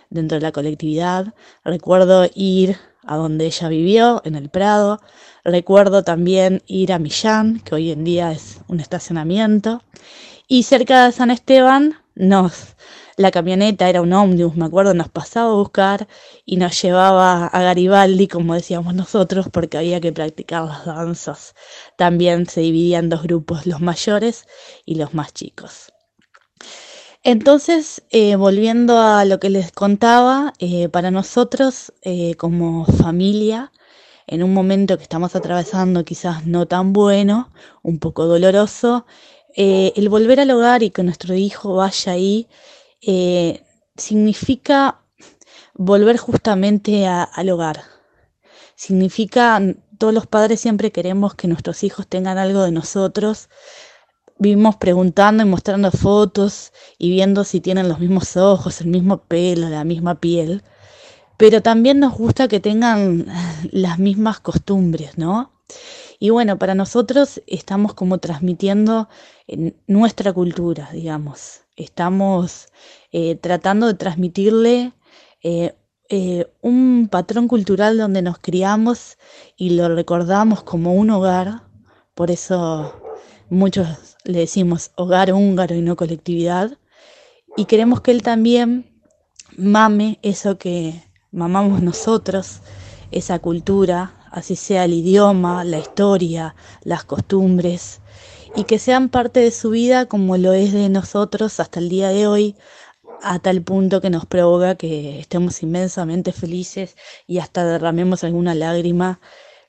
dentro 0.10 0.36
de 0.36 0.41
la 0.41 0.51
colectividad. 0.51 1.34
Recuerdo 1.63 2.29
ir 2.36 2.77
a 3.08 3.18
donde 3.18 3.46
ella 3.46 3.68
vivió, 3.70 4.22
en 4.26 4.36
el 4.36 4.50
Prado. 4.50 5.00
Recuerdo 5.44 6.04
también 6.04 6.63
ir 6.68 6.94
a 6.94 7.00
Millán, 7.00 7.60
que 7.60 7.76
hoy 7.76 7.91
en 7.91 8.04
día 8.04 8.32
es 8.32 8.60
un 8.68 8.80
estacionamiento. 8.80 9.82
Y 10.48 10.63
cerca 10.63 11.06
de 11.06 11.12
San 11.12 11.32
Esteban 11.32 11.96
nos 12.15 12.76
la 13.18 13.32
camioneta 13.32 13.88
era 13.89 14.02
un 14.02 14.12
ómnibus, 14.12 14.58
me 14.58 14.65
acuerdo, 14.65 14.94
nos 14.94 15.08
pasaba 15.08 15.52
a 15.52 15.56
buscar 15.56 16.08
y 16.44 16.58
nos 16.58 16.82
llevaba 16.82 17.48
a 17.48 17.62
Garibaldi, 17.62 18.28
como 18.28 18.56
decíamos 18.56 18.94
nosotros, 18.94 19.48
porque 19.50 19.78
había 19.78 20.02
que 20.02 20.12
practicar 20.12 20.65
las 20.65 20.86
danzas. 20.86 21.56
También 21.98 22.46
se 22.46 22.60
dividían 22.60 23.08
dos 23.08 23.24
grupos, 23.24 23.65
los 23.68 23.80
mayores 23.80 24.46
y 24.86 24.96
los 24.96 25.13
más 25.13 25.34
chicos. 25.34 25.94
Entonces, 27.28 28.04
eh, 28.12 28.36
volviendo 28.36 29.00
a 29.00 29.26
lo 29.26 29.40
que 29.40 29.50
les 29.50 29.72
contaba, 29.72 30.54
eh, 30.60 30.90
para 30.90 31.10
nosotros 31.10 31.92
eh, 32.04 32.36
como 32.36 32.86
familia, 32.86 33.72
en 34.28 34.44
un 34.44 34.54
momento 34.54 34.96
que 34.96 35.02
estamos 35.02 35.36
atravesando 35.36 36.06
quizás 36.06 36.46
no 36.46 36.68
tan 36.68 36.94
bueno, 36.94 37.50
un 37.82 37.98
poco 37.98 38.28
doloroso, 38.28 39.08
el 39.56 40.08
volver 40.10 40.40
al 40.40 40.52
hogar 40.52 40.84
y 40.84 40.92
que 40.92 41.02
nuestro 41.02 41.34
hijo 41.34 41.76
vaya 41.76 42.12
ahí 42.12 42.48
significa 43.96 45.02
volver 45.74 46.18
justamente 46.18 47.08
al 47.08 47.50
hogar. 47.50 47.82
Significa, 48.76 49.60
todos 49.98 50.14
los 50.14 50.28
padres 50.28 50.60
siempre 50.60 50.92
queremos 50.92 51.34
que 51.34 51.48
nuestros 51.48 51.84
hijos 51.84 52.06
tengan 52.08 52.38
algo 52.38 52.62
de 52.64 52.72
nosotros. 52.72 53.50
Vivimos 54.38 54.76
preguntando 54.76 55.43
y 55.43 55.45
mostrando 55.45 55.91
fotos 55.91 56.74
y 56.98 57.10
viendo 57.10 57.43
si 57.43 57.62
tienen 57.62 57.88
los 57.89 58.00
mismos 58.00 58.36
ojos, 58.38 58.82
el 58.82 58.88
mismo 58.88 59.17
pelo, 59.17 59.69
la 59.69 59.84
misma 59.84 60.15
piel. 60.15 60.63
Pero 61.38 61.62
también 61.62 62.00
nos 62.00 62.13
gusta 62.13 62.48
que 62.48 62.60
tengan 62.60 63.26
las 63.71 64.00
mismas 64.00 64.39
costumbres, 64.39 65.17
¿no? 65.17 65.52
Y 66.19 66.30
bueno, 66.30 66.58
para 66.58 66.76
nosotros 66.76 67.41
estamos 67.48 67.93
como 67.93 68.19
transmitiendo 68.19 69.10
nuestra 69.88 70.32
cultura, 70.34 70.89
digamos 70.93 71.65
estamos 71.76 72.67
eh, 73.12 73.36
tratando 73.36 73.88
de 73.88 73.95
transmitirle 73.95 74.93
eh, 75.43 75.76
eh, 76.10 76.48
un 76.62 77.08
patrón 77.12 77.48
cultural 77.48 77.98
donde 77.98 78.21
nos 78.21 78.39
criamos 78.39 79.17
y 79.58 79.71
lo 79.71 79.93
recordamos 79.93 80.63
como 80.63 80.93
un 80.93 81.10
hogar, 81.10 81.63
por 82.13 82.32
eso 82.32 83.02
muchos 83.49 84.15
le 84.23 84.39
decimos 84.39 84.91
hogar 84.95 85.34
húngaro 85.34 85.75
y 85.75 85.81
no 85.81 85.95
colectividad, 85.95 86.77
y 87.58 87.65
queremos 87.65 88.01
que 88.01 88.12
él 88.12 88.21
también 88.21 89.01
mame 89.55 90.19
eso 90.21 90.58
que 90.58 91.03
mamamos 91.31 91.81
nosotros, 91.81 92.62
esa 93.12 93.39
cultura, 93.39 94.13
así 94.31 94.55
sea 94.55 94.86
el 94.86 94.93
idioma, 94.93 95.63
la 95.63 95.79
historia, 95.79 96.55
las 96.84 97.05
costumbres, 97.05 98.01
y 98.55 98.63
que 98.63 98.79
sean 98.79 99.10
parte 99.10 99.39
de 99.41 99.51
su 99.51 99.69
vida 99.69 100.05
como 100.08 100.38
lo 100.38 100.53
es 100.53 100.73
de 100.73 100.89
nosotros 100.89 101.60
hasta 101.60 101.79
el 101.79 101.89
día 101.89 102.10
de 102.10 102.27
hoy, 102.27 102.55
a 103.21 103.39
tal 103.39 103.62
punto 103.62 104.01
que 104.01 104.10
nos 104.10 104.25
provoca 104.25 104.75
que 104.75 105.19
estemos 105.19 105.63
inmensamente 105.63 106.31
felices 106.31 106.95
y 107.27 107.39
hasta 107.39 107.65
derramemos 107.65 108.23
alguna 108.23 108.55
lágrima 108.55 109.19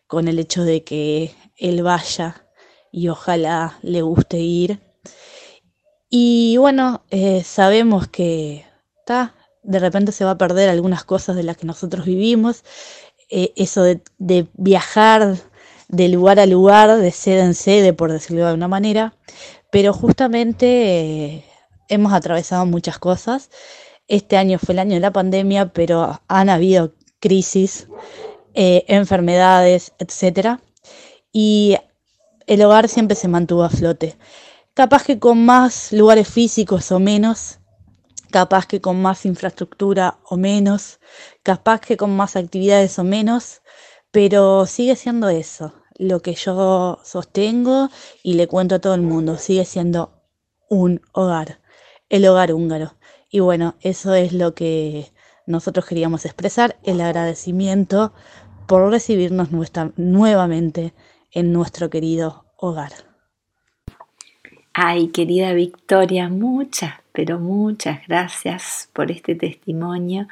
con 0.06 0.28
el 0.28 0.38
hecho 0.38 0.64
de 0.64 0.84
que 0.84 1.34
él 1.56 1.82
vaya 1.82 2.45
y 2.92 3.09
ojalá 3.09 3.79
le 3.83 4.03
guste 4.03 4.38
ir. 4.38 4.81
Y 6.09 6.57
bueno, 6.57 7.03
eh, 7.11 7.42
sabemos 7.44 8.09
que 8.09 8.64
de 9.62 9.79
repente 9.79 10.12
se 10.12 10.25
va 10.25 10.33
a 10.33 10.38
perder 10.38 10.68
algunas 10.68 11.05
cosas 11.05 11.37
de 11.37 11.42
las 11.42 11.57
que 11.57 11.66
nosotros 11.66 12.07
vivimos, 12.07 12.64
eh, 13.29 13.53
eso 13.57 13.83
de, 13.83 14.01
de 14.18 14.46
viajar 14.55 15.37
de 15.88 16.09
lugar 16.09 16.40
a 16.40 16.46
lugar, 16.46 16.96
de 16.96 17.11
sede 17.12 17.40
en 17.40 17.55
sede, 17.55 17.92
por 17.92 18.11
decirlo 18.11 18.42
de 18.42 18.49
alguna 18.49 18.68
manera, 18.68 19.14
pero 19.70 19.92
justamente 19.92 20.66
eh, 20.66 21.44
hemos 21.88 22.12
atravesado 22.12 22.66
muchas 22.66 22.99
cosas. 22.99 23.51
Este 24.09 24.37
año 24.37 24.59
fue 24.59 24.72
el 24.72 24.81
año 24.81 24.94
de 24.94 25.01
la 25.01 25.12
pandemia, 25.12 25.72
pero 25.72 26.20
han 26.29 26.49
habido 26.49 26.94
crisis, 27.20 27.88
enfermedades, 28.55 29.92
etc. 29.99 30.61
Y 31.33 31.77
el 32.46 32.62
hogar 32.62 32.88
siempre 32.88 33.16
se 33.16 33.28
mantuvo 33.28 33.64
a 33.64 33.70
flote. 33.70 34.16
Capaz 34.74 35.04
que 35.04 35.18
con 35.18 35.44
más 35.44 35.92
lugares 35.92 36.28
físicos 36.28 36.92
o 36.92 37.00
menos, 37.00 37.59
capaz 38.30 38.66
que 38.66 38.80
con 38.80 39.00
más 39.00 39.24
infraestructura 39.24 40.18
o 40.24 40.37
menos, 40.37 41.00
capaz 41.42 41.80
que 41.80 41.96
con 41.96 42.16
más 42.16 42.37
actividades 42.37 42.98
o 42.98 43.04
menos, 43.04 43.62
pero 44.11 44.66
sigue 44.66 44.96
siendo 44.96 45.28
eso, 45.28 45.72
lo 45.98 46.20
que 46.20 46.35
yo 46.35 46.98
sostengo 47.02 47.88
y 48.22 48.35
le 48.35 48.46
cuento 48.46 48.76
a 48.76 48.78
todo 48.78 48.94
el 48.94 49.02
mundo, 49.02 49.38
sigue 49.38 49.64
siendo 49.64 50.22
un 50.68 51.00
hogar, 51.12 51.61
el 52.09 52.26
hogar 52.26 52.52
húngaro. 52.52 52.96
Y 53.30 53.40
bueno, 53.40 53.74
eso 53.80 54.14
es 54.14 54.32
lo 54.32 54.54
que 54.54 55.11
nosotros 55.46 55.87
queríamos 55.87 56.24
expresar, 56.24 56.76
el 56.82 57.00
agradecimiento 57.00 58.12
por 58.66 58.90
recibirnos 58.90 59.48
nuevamente 59.96 60.92
en 61.37 61.53
nuestro 61.53 61.90
querido 61.90 62.46
hogar. 62.57 62.92
Ay, 64.72 65.09
querida 65.09 65.53
Victoria, 65.53 66.31
muchas, 66.31 66.94
pero 67.12 67.38
muchas 67.38 68.07
gracias 68.09 68.88
por 68.94 69.11
este 69.11 69.35
testimonio 69.35 70.29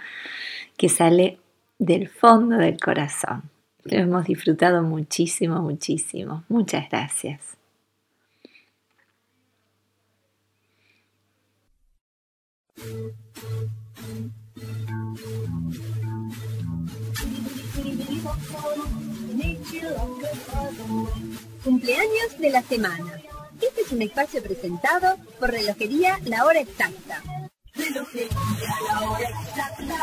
que 0.78 0.88
sale 0.88 1.38
del 1.78 2.08
fondo 2.08 2.56
del 2.56 2.80
corazón. 2.80 3.42
Lo 3.84 3.98
hemos 3.98 4.24
disfrutado 4.24 4.82
muchísimo, 4.82 5.60
muchísimo. 5.60 6.44
Muchas 6.48 6.88
gracias. 6.88 7.58
Cumpleaños 21.64 22.38
de 22.38 22.50
la 22.50 22.62
semana. 22.62 23.20
Este 23.60 23.80
es 23.82 23.92
un 23.92 24.02
espacio 24.02 24.42
presentado 24.42 25.16
por 25.40 25.50
Relojería 25.50 26.18
La 26.24 26.44
Hora 26.44 26.60
Exacta. 26.60 27.22
Relojería 27.74 28.28
La 28.86 29.00
Hora 29.00 29.28
Exacta. 29.28 29.96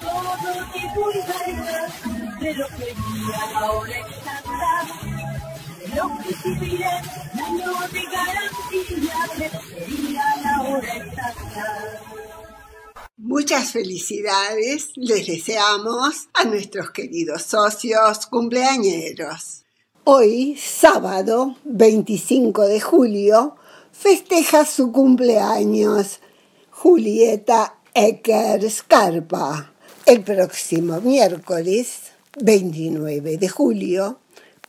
todo 0.00 0.64
tipo 0.72 1.10
de 1.10 1.22
Relojería 2.40 3.38
La 3.52 3.72
Hora 3.72 3.98
Exacta. 3.98 4.70
Relojes 5.80 6.46
y 6.46 6.82
año 6.82 7.72
de 7.92 8.02
garantía. 8.12 9.16
Relojería 9.38 10.24
La 10.42 10.62
Hora 10.62 10.96
Exacta. 10.96 12.11
Muchas 13.34 13.72
felicidades 13.72 14.90
les 14.94 15.26
deseamos 15.26 16.28
a 16.34 16.44
nuestros 16.44 16.90
queridos 16.90 17.40
socios 17.44 18.26
cumpleañeros. 18.26 19.64
Hoy, 20.04 20.54
sábado 20.62 21.56
25 21.64 22.66
de 22.66 22.78
julio, 22.78 23.56
festeja 23.90 24.66
su 24.66 24.92
cumpleaños 24.92 26.20
Julieta 26.68 27.78
Ecker 27.94 28.70
Scarpa. 28.70 29.72
El 30.04 30.22
próximo 30.22 31.00
miércoles 31.00 32.12
29 32.38 33.38
de 33.38 33.48
julio, 33.48 34.20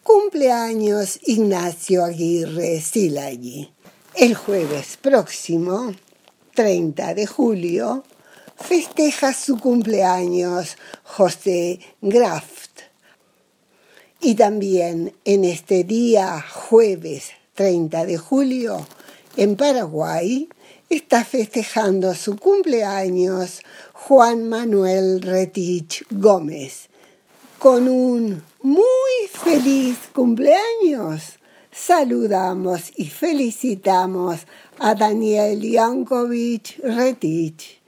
cumpleaños 0.04 1.20
Ignacio 1.26 2.06
Aguirre 2.06 2.80
Silagui. 2.80 3.74
El 4.16 4.36
jueves 4.36 4.98
próximo, 5.02 5.92
30 6.56 7.14
de 7.14 7.28
julio, 7.28 8.06
festeja 8.56 9.34
su 9.34 9.58
cumpleaños 9.58 10.78
José 11.04 11.80
Graft. 12.02 12.82
Y 14.20 14.36
también 14.36 15.14
en 15.26 15.44
este 15.44 15.84
día, 15.84 16.42
jueves 16.42 17.32
30 17.56 18.06
de 18.06 18.18
julio, 18.18 18.88
en 19.36 19.56
Paraguay, 19.56 20.48
está 20.90 21.26
festejando 21.26 22.14
su 22.14 22.38
cumpleaños 22.38 23.62
Juan 23.94 24.48
Manuel 24.48 25.22
Retich 25.22 26.06
Gómez. 26.10 26.90
Con 27.60 27.88
un 27.88 28.44
muy 28.62 29.28
feliz 29.32 29.98
cumpleaños, 30.14 31.40
saludamos 31.72 32.92
y 32.96 33.08
felicitamos 33.08 34.42
a 34.80 34.96
Daniel 34.96 35.62
Yankovic 35.62 36.80
Retich 36.84 37.83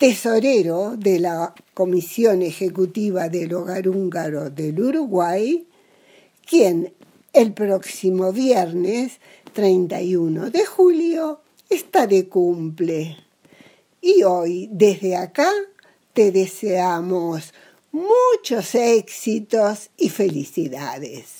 tesorero 0.00 0.96
de 0.96 1.20
la 1.20 1.54
Comisión 1.74 2.40
Ejecutiva 2.40 3.28
del 3.28 3.52
Hogar 3.52 3.86
Húngaro 3.86 4.48
del 4.48 4.80
Uruguay, 4.80 5.66
quien 6.46 6.94
El 7.34 7.52
próximo 7.52 8.32
viernes 8.32 9.20
31 9.52 10.50
de 10.50 10.64
julio 10.64 11.42
está 11.68 12.06
de 12.06 12.30
cumple. 12.30 13.18
Y 14.00 14.22
hoy, 14.22 14.70
desde 14.72 15.16
acá, 15.16 15.52
te 16.14 16.32
deseamos 16.32 17.52
muchos 17.92 18.74
éxitos 18.74 19.90
y 19.98 20.08
felicidades. 20.08 21.39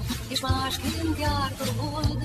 És 0.31 0.39
másként 0.39 1.19
járt 1.19 1.59
a 1.59 1.81
hold. 1.81 2.23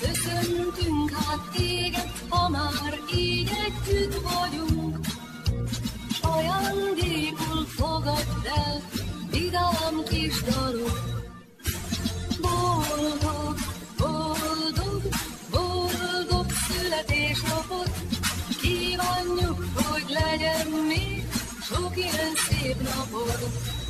Köszöntünk 0.00 1.10
hát 1.10 1.50
téged, 1.56 2.12
ha 2.28 2.48
már 2.48 2.98
így 3.14 3.50
együtt 3.66 4.20
vagyunk. 4.22 5.06
S 6.12 6.20
ajándékul 6.20 7.66
fogadd 7.66 8.46
el, 8.66 8.82
vidám 9.30 10.02
kis 10.08 10.42
dalok. 10.42 11.00
Boldog, 12.40 13.56
boldog, 13.96 15.02
boldog 15.50 16.46
születésnapot, 16.68 17.90
kívánjuk, 18.60 19.64
hogy 19.74 20.04
legyen 20.08 20.66
még 20.88 21.24
sok 21.62 21.96
ilyen 21.96 22.34
szép 22.48 22.76
napod. 22.82 23.84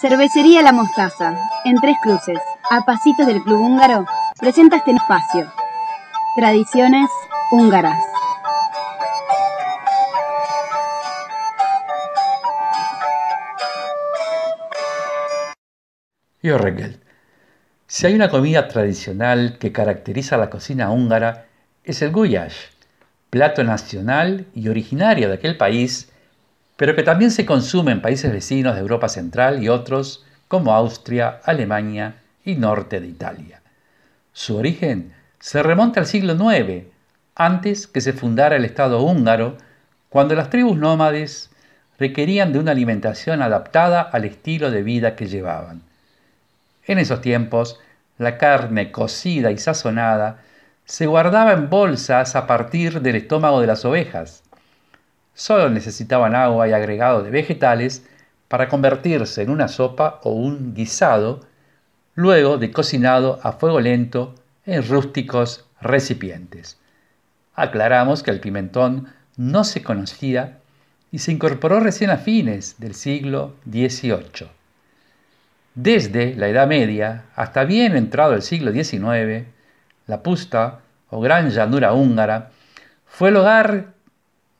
Cervecería 0.00 0.62
La 0.62 0.72
Mostaza, 0.72 1.36
en 1.64 1.80
Tres 1.80 1.96
Cruces, 2.00 2.38
a 2.70 2.84
pasitos 2.84 3.26
del 3.26 3.42
Club 3.42 3.60
Húngaro, 3.60 4.06
presenta 4.38 4.76
este 4.76 4.92
espacio. 4.92 5.52
Tradiciones 6.36 7.10
húngaras. 7.50 7.98
Yo 16.40 16.58
Regel. 16.58 17.00
Si 17.88 18.06
hay 18.06 18.14
una 18.14 18.28
comida 18.28 18.68
tradicional 18.68 19.58
que 19.58 19.72
caracteriza 19.72 20.36
la 20.36 20.50
cocina 20.50 20.90
húngara, 20.90 21.46
es 21.86 22.02
el 22.02 22.10
guyash, 22.10 22.56
plato 23.30 23.62
nacional 23.62 24.46
y 24.54 24.68
originario 24.68 25.28
de 25.28 25.34
aquel 25.34 25.56
país, 25.56 26.10
pero 26.76 26.96
que 26.96 27.04
también 27.04 27.30
se 27.30 27.46
consume 27.46 27.92
en 27.92 28.02
países 28.02 28.30
vecinos 28.32 28.74
de 28.74 28.80
Europa 28.80 29.08
Central 29.08 29.62
y 29.62 29.68
otros 29.68 30.26
como 30.48 30.74
Austria, 30.74 31.40
Alemania 31.44 32.16
y 32.44 32.56
norte 32.56 33.00
de 33.00 33.06
Italia. 33.06 33.62
Su 34.32 34.56
origen 34.56 35.14
se 35.38 35.62
remonta 35.62 36.00
al 36.00 36.06
siglo 36.06 36.34
IX, 36.34 36.86
antes 37.36 37.86
que 37.86 38.00
se 38.00 38.12
fundara 38.12 38.56
el 38.56 38.64
Estado 38.64 39.00
húngaro, 39.02 39.56
cuando 40.08 40.34
las 40.34 40.50
tribus 40.50 40.76
nómades 40.76 41.50
requerían 41.98 42.52
de 42.52 42.58
una 42.58 42.72
alimentación 42.72 43.42
adaptada 43.42 44.00
al 44.02 44.24
estilo 44.24 44.72
de 44.72 44.82
vida 44.82 45.14
que 45.14 45.26
llevaban. 45.26 45.82
En 46.84 46.98
esos 46.98 47.20
tiempos, 47.20 47.78
la 48.18 48.38
carne 48.38 48.90
cocida 48.90 49.52
y 49.52 49.58
sazonada 49.58 50.42
se 50.86 51.06
guardaba 51.06 51.52
en 51.52 51.68
bolsas 51.68 52.36
a 52.36 52.46
partir 52.46 53.02
del 53.02 53.16
estómago 53.16 53.60
de 53.60 53.66
las 53.66 53.84
ovejas. 53.84 54.44
Solo 55.34 55.68
necesitaban 55.68 56.36
agua 56.36 56.68
y 56.68 56.72
agregado 56.72 57.22
de 57.22 57.30
vegetales 57.30 58.06
para 58.46 58.68
convertirse 58.68 59.42
en 59.42 59.50
una 59.50 59.66
sopa 59.66 60.20
o 60.22 60.30
un 60.30 60.74
guisado, 60.74 61.40
luego 62.14 62.56
de 62.56 62.70
cocinado 62.70 63.40
a 63.42 63.52
fuego 63.52 63.80
lento 63.80 64.36
en 64.64 64.86
rústicos 64.86 65.66
recipientes. 65.80 66.78
Aclaramos 67.56 68.22
que 68.22 68.30
el 68.30 68.38
pimentón 68.38 69.08
no 69.36 69.64
se 69.64 69.82
conocía 69.82 70.58
y 71.10 71.18
se 71.18 71.32
incorporó 71.32 71.80
recién 71.80 72.10
a 72.10 72.18
fines 72.18 72.76
del 72.78 72.94
siglo 72.94 73.54
XVIII. 73.68 74.48
Desde 75.74 76.36
la 76.36 76.48
Edad 76.48 76.68
Media 76.68 77.24
hasta 77.34 77.64
bien 77.64 77.96
entrado 77.96 78.34
el 78.34 78.42
siglo 78.42 78.72
XIX, 78.72 79.55
la 80.06 80.22
Pusta, 80.22 80.80
o 81.10 81.20
Gran 81.20 81.50
Llanura 81.50 81.92
húngara, 81.92 82.50
fue 83.06 83.30
el 83.30 83.36
hogar 83.36 83.94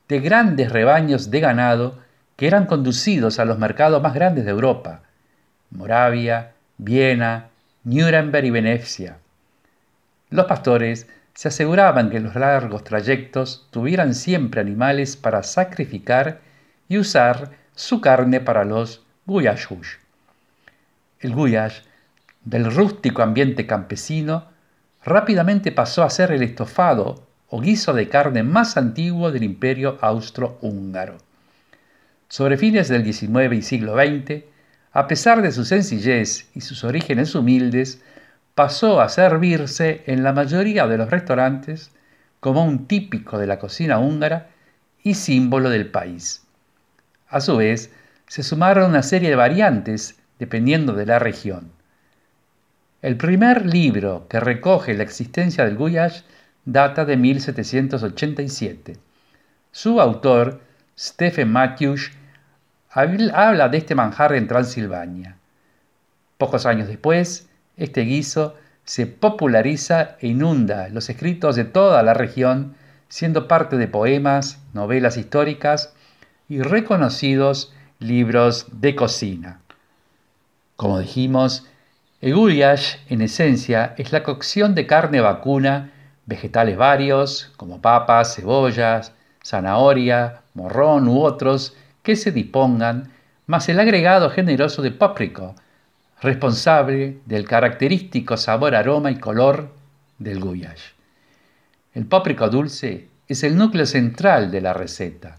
de 0.07 0.19
grandes 0.19 0.71
rebaños 0.71 1.29
de 1.29 1.39
ganado 1.39 1.99
que 2.35 2.47
eran 2.47 2.65
conducidos 2.65 3.39
a 3.39 3.45
los 3.45 3.57
mercados 3.57 4.01
más 4.01 4.13
grandes 4.13 4.45
de 4.45 4.51
Europa, 4.51 5.01
Moravia, 5.71 6.53
Viena, 6.77 7.49
Nuremberg 7.83 8.45
y 8.45 8.51
Venecia. 8.51 9.17
Los 10.29 10.45
pastores 10.45 11.07
se 11.33 11.47
aseguraban 11.49 12.09
que 12.09 12.17
en 12.17 12.23
los 12.23 12.35
largos 12.35 12.83
trayectos 12.83 13.67
tuvieran 13.71 14.13
siempre 14.13 14.61
animales 14.61 15.15
para 15.15 15.43
sacrificar 15.43 16.39
y 16.89 16.97
usar 16.97 17.51
su 17.75 18.01
carne 18.01 18.39
para 18.39 18.65
los 18.65 19.03
guyashush. 19.25 19.97
El 21.19 21.33
guyash, 21.33 21.81
del 22.43 22.73
rústico 22.73 23.21
ambiente 23.21 23.67
campesino, 23.67 24.45
rápidamente 25.07 25.71
pasó 25.71 26.03
a 26.03 26.09
ser 26.09 26.31
el 26.31 26.43
estofado 26.43 27.23
o 27.49 27.61
guiso 27.61 27.93
de 27.93 28.09
carne 28.09 28.43
más 28.43 28.75
antiguo 28.75 29.31
del 29.31 29.43
imperio 29.43 29.97
austro-húngaro. 30.01 31.17
Sobre 32.27 32.57
fines 32.57 32.89
del 32.89 33.05
XIX 33.05 33.53
y 33.53 33.61
siglo 33.61 33.95
XX, 33.95 34.43
a 34.91 35.07
pesar 35.07 35.41
de 35.41 35.53
su 35.53 35.63
sencillez 35.63 36.49
y 36.53 36.59
sus 36.59 36.83
orígenes 36.83 37.35
humildes, 37.35 38.01
pasó 38.53 38.99
a 38.99 39.07
servirse 39.07 40.03
en 40.07 40.23
la 40.23 40.33
mayoría 40.33 40.87
de 40.87 40.97
los 40.97 41.09
restaurantes 41.09 41.91
como 42.41 42.65
un 42.65 42.85
típico 42.87 43.37
de 43.37 43.47
la 43.47 43.59
cocina 43.59 43.99
húngara 43.99 44.49
y 45.03 45.13
símbolo 45.13 45.69
del 45.69 45.89
país. 45.89 46.43
A 47.29 47.39
su 47.39 47.55
vez, 47.55 47.93
se 48.27 48.43
sumaron 48.43 48.89
una 48.89 49.03
serie 49.03 49.29
de 49.29 49.37
variantes 49.37 50.19
dependiendo 50.37 50.93
de 50.93 51.05
la 51.05 51.17
región. 51.17 51.76
El 53.07 53.15
primer 53.15 53.65
libro 53.65 54.27
que 54.27 54.41
recoge 54.41 54.93
la 54.93 55.03
existencia 55.03 55.63
del 55.63 55.77
guyash 55.77 56.23
data 56.65 57.05
de 57.05 57.15
1787. 57.15 58.97
Su 59.71 60.01
autor, 60.01 60.59
Stephen 60.99 61.49
Matthews, 61.49 62.11
habla 62.91 63.69
de 63.69 63.77
este 63.77 63.95
manjar 63.95 64.33
en 64.33 64.49
Transilvania. 64.49 65.37
Pocos 66.37 66.65
años 66.65 66.89
después, 66.89 67.47
este 67.77 68.01
guiso 68.01 68.57
se 68.83 69.07
populariza 69.07 70.17
e 70.19 70.27
inunda 70.27 70.89
los 70.89 71.09
escritos 71.09 71.55
de 71.55 71.63
toda 71.63 72.03
la 72.03 72.13
región, 72.13 72.75
siendo 73.07 73.47
parte 73.47 73.77
de 73.77 73.87
poemas, 73.87 74.59
novelas 74.73 75.15
históricas 75.15 75.93
y 76.49 76.61
reconocidos 76.61 77.73
libros 77.99 78.67
de 78.73 78.97
cocina. 78.97 79.61
Como 80.75 80.99
dijimos, 80.99 81.65
el 82.19 82.33
goulash 82.33 82.95
en 83.09 83.21
esencia 83.21 83.93
es 83.97 84.11
la 84.11 84.23
cocción 84.23 84.73
de 84.73 84.87
carne 84.87 85.21
vacuna, 85.21 85.91
vegetales 86.25 86.75
varios 86.75 87.53
como 87.57 87.79
papas, 87.79 88.35
cebollas, 88.35 89.13
zanahoria, 89.45 90.41
morrón 90.55 91.07
u 91.07 91.21
otros 91.21 91.75
que 92.01 92.15
se 92.15 92.31
dispongan, 92.31 93.11
más 93.45 93.69
el 93.69 93.79
agregado 93.79 94.31
generoso 94.31 94.81
de 94.81 94.91
páprico, 94.91 95.55
responsable 96.21 97.19
del 97.25 97.47
característico 97.47 98.35
sabor, 98.35 98.73
aroma 98.73 99.11
y 99.11 99.19
color 99.19 99.69
del 100.17 100.39
goulash. 100.39 100.93
El 101.93 102.07
páprico 102.07 102.49
dulce 102.49 103.09
es 103.27 103.43
el 103.43 103.55
núcleo 103.55 103.85
central 103.85 104.49
de 104.49 104.61
la 104.61 104.73
receta. 104.73 105.37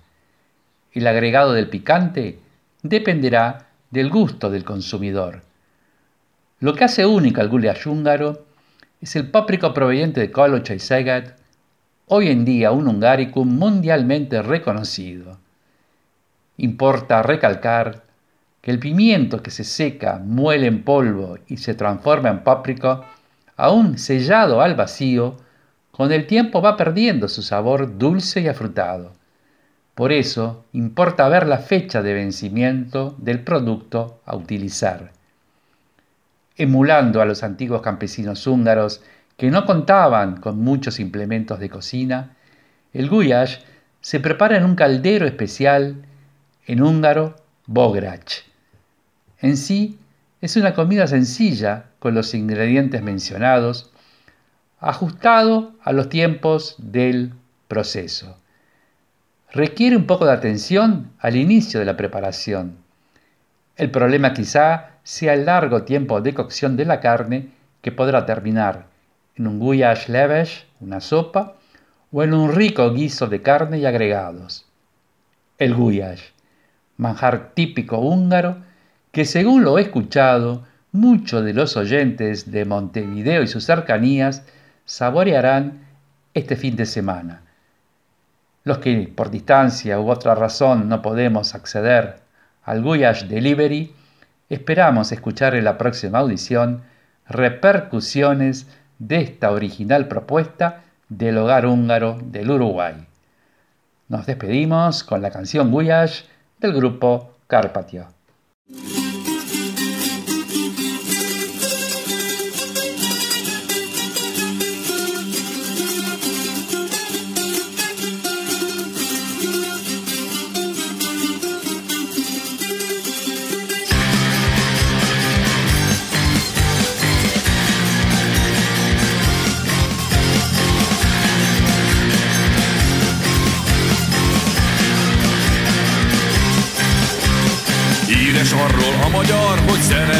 El 0.92 1.06
agregado 1.08 1.52
del 1.52 1.68
picante 1.68 2.38
dependerá 2.82 3.66
del 3.90 4.10
gusto 4.10 4.48
del 4.48 4.64
consumidor. 4.64 5.47
Lo 6.60 6.74
que 6.74 6.82
hace 6.82 7.06
único 7.06 7.40
al 7.40 7.48
goulash 7.48 7.86
húngaro 7.86 8.46
es 9.00 9.14
el 9.14 9.30
páprico 9.30 9.72
proveniente 9.72 10.20
de 10.20 10.32
Kolocha 10.32 10.74
y 10.74 10.80
hoy 12.06 12.28
en 12.30 12.44
día 12.44 12.72
un 12.72 12.88
hungaricum 12.88 13.48
mundialmente 13.48 14.42
reconocido. 14.42 15.38
Importa 16.56 17.22
recalcar 17.22 18.02
que 18.60 18.72
el 18.72 18.80
pimiento 18.80 19.40
que 19.40 19.52
se 19.52 19.62
seca, 19.62 20.20
muele 20.24 20.66
en 20.66 20.82
polvo 20.82 21.38
y 21.46 21.58
se 21.58 21.74
transforma 21.74 22.30
en 22.30 22.42
páprico, 22.42 23.04
aún 23.56 23.96
sellado 23.96 24.60
al 24.60 24.74
vacío, 24.74 25.36
con 25.92 26.10
el 26.10 26.26
tiempo 26.26 26.60
va 26.60 26.76
perdiendo 26.76 27.28
su 27.28 27.42
sabor 27.42 27.98
dulce 27.98 28.40
y 28.40 28.48
afrutado. 28.48 29.12
Por 29.94 30.10
eso 30.10 30.64
importa 30.72 31.28
ver 31.28 31.46
la 31.46 31.58
fecha 31.58 32.02
de 32.02 32.14
vencimiento 32.14 33.14
del 33.18 33.44
producto 33.44 34.20
a 34.24 34.34
utilizar. 34.34 35.17
Emulando 36.58 37.22
a 37.22 37.24
los 37.24 37.42
antiguos 37.44 37.82
campesinos 37.82 38.46
húngaros 38.46 39.00
que 39.36 39.50
no 39.50 39.64
contaban 39.64 40.40
con 40.40 40.58
muchos 40.58 40.98
implementos 40.98 41.60
de 41.60 41.70
cocina, 41.70 42.36
el 42.92 43.08
guyash 43.08 43.58
se 44.00 44.18
prepara 44.18 44.56
en 44.56 44.64
un 44.64 44.74
caldero 44.74 45.26
especial, 45.26 46.04
en 46.66 46.82
húngaro, 46.82 47.36
bograch. 47.66 48.42
En 49.40 49.56
sí, 49.56 49.98
es 50.40 50.56
una 50.56 50.74
comida 50.74 51.06
sencilla 51.06 51.86
con 52.00 52.14
los 52.14 52.34
ingredientes 52.34 53.02
mencionados, 53.02 53.92
ajustado 54.80 55.72
a 55.82 55.92
los 55.92 56.08
tiempos 56.08 56.74
del 56.78 57.32
proceso. 57.68 58.36
Requiere 59.52 59.96
un 59.96 60.06
poco 60.06 60.26
de 60.26 60.32
atención 60.32 61.12
al 61.20 61.36
inicio 61.36 61.80
de 61.80 61.86
la 61.86 61.96
preparación. 61.96 62.78
El 63.76 63.90
problema 63.90 64.32
quizá 64.32 64.97
sea 65.08 65.32
el 65.32 65.46
largo 65.46 65.84
tiempo 65.84 66.20
de 66.20 66.34
cocción 66.34 66.76
de 66.76 66.84
la 66.84 67.00
carne 67.00 67.48
que 67.80 67.92
podrá 67.92 68.26
terminar 68.26 68.88
en 69.36 69.46
un 69.46 69.58
guyash 69.58 70.06
levesh, 70.08 70.66
una 70.80 71.00
sopa, 71.00 71.54
o 72.12 72.22
en 72.22 72.34
un 72.34 72.52
rico 72.52 72.92
guiso 72.92 73.26
de 73.26 73.40
carne 73.40 73.78
y 73.78 73.86
agregados. 73.86 74.66
El 75.56 75.74
guyash, 75.74 76.20
manjar 76.98 77.52
típico 77.54 77.96
húngaro 77.96 78.58
que 79.10 79.24
según 79.24 79.64
lo 79.64 79.78
he 79.78 79.82
escuchado, 79.82 80.66
muchos 80.92 81.42
de 81.42 81.54
los 81.54 81.78
oyentes 81.78 82.50
de 82.50 82.66
Montevideo 82.66 83.42
y 83.42 83.46
sus 83.46 83.64
cercanías 83.64 84.44
saborearán 84.84 85.86
este 86.34 86.54
fin 86.54 86.76
de 86.76 86.84
semana. 86.84 87.40
Los 88.62 88.76
que 88.76 89.10
por 89.16 89.30
distancia 89.30 89.98
u 90.00 90.10
otra 90.10 90.34
razón 90.34 90.86
no 90.86 91.00
podemos 91.00 91.54
acceder 91.54 92.20
al 92.62 92.82
Guyash 92.82 93.24
Delivery, 93.24 93.94
esperamos 94.48 95.12
escuchar 95.12 95.54
en 95.54 95.64
la 95.64 95.78
próxima 95.78 96.18
audición 96.18 96.82
repercusiones 97.28 98.66
de 98.98 99.20
esta 99.20 99.50
original 99.50 100.08
propuesta 100.08 100.82
del 101.08 101.38
hogar 101.38 101.66
húngaro 101.66 102.18
del 102.22 102.50
Uruguay. 102.50 102.94
Nos 104.08 104.26
despedimos 104.26 105.04
con 105.04 105.22
la 105.22 105.30
canción 105.30 105.70
Guyash 105.70 106.22
del 106.60 106.72
grupo 106.72 107.34
Carpatio. 107.46 108.08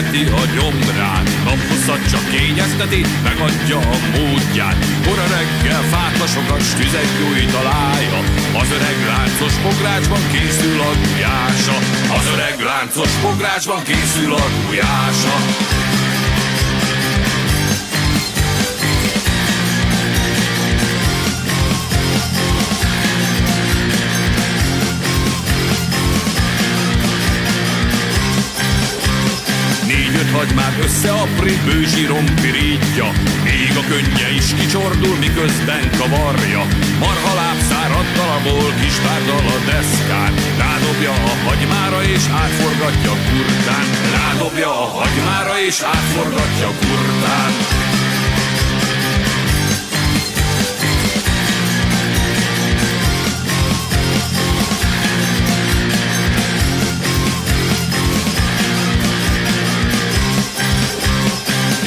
Szereti 0.09 0.31
a 0.43 0.45
gyomrát. 0.55 1.29
Naphosszat 1.45 2.11
csak 2.11 2.31
kényezteti, 2.31 3.01
megadja 3.23 3.79
a 3.79 3.97
módját. 4.15 4.77
Kora 5.07 5.27
reggel 5.37 5.83
fáklasokas 5.83 6.75
tüzet 6.75 7.11
gyújt 7.19 7.55
a 7.55 7.63
lája 7.63 8.19
Az 8.61 8.69
öreg 8.77 8.99
láncos 9.07 9.55
pográcsban 9.63 10.23
készül 10.33 10.81
a 10.81 10.93
gulyása. 11.03 11.77
Az 12.19 12.27
öreg 12.35 12.61
láncos 12.61 13.13
pográcsban 13.23 13.83
készül 13.83 14.33
a 14.33 14.47
gulyása 14.67 15.37
Négy-öt 30.39 30.51
hagymát 30.51 30.85
összeapri, 30.85 31.55
bőzsírom 31.65 32.25
pirítja 32.43 33.09
Még 33.45 33.73
a 33.81 33.85
könnye 33.89 34.29
is 34.41 34.55
kicsordul, 34.59 35.17
miközben 35.17 35.91
kavarja. 35.99 36.63
Marhaláb 36.99 37.59
szárad 37.71 38.07
darabol, 38.17 38.71
kis 38.81 38.97
párdal 39.05 39.47
a 39.57 39.59
deszkán. 39.71 40.33
Rádobja 40.59 41.13
a 41.31 41.35
hagymára 41.47 42.03
és 42.03 42.25
átforgatja 42.43 43.15
kurtán. 43.29 43.87
Rádobja 44.17 44.71
a 44.85 44.87
hagymára 44.99 45.61
és 45.69 45.81
átforgatja 45.81 46.71
kurtán 46.81 47.88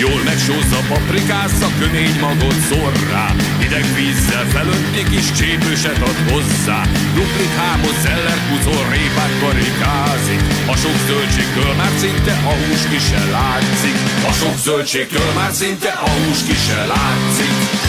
Jól 0.06 0.22
megsózza, 0.24 0.80
paprikázza, 0.88 1.68
kömény 1.80 2.16
magot 2.20 2.60
szor 2.70 2.94
rá 3.12 3.28
Hideg 3.60 3.86
vízzel 3.96 4.46
felönti, 4.46 5.04
kis 5.10 5.32
csépőset 5.32 6.02
ad 6.10 6.18
hozzá. 6.32 6.82
Duplit 7.16 7.56
hámot, 7.62 7.98
zeller, 8.04 8.40
kucor, 8.50 8.86
répát 8.94 9.34
karikázik 9.44 10.42
A 10.74 10.76
sok 10.76 10.98
zöldségtől 11.08 11.74
már 11.78 11.94
szinte 11.98 12.34
a 12.52 12.54
hús 12.62 12.84
ki 12.92 13.00
se 13.10 13.22
látszik. 13.38 13.98
A 14.30 14.32
sok 14.32 14.58
zöldségtől 14.58 15.32
már 15.36 15.52
szinte 15.52 15.90
a 15.90 16.10
hús 16.10 16.42
ki 16.48 16.56
se 16.68 16.86
látszik 16.86 17.81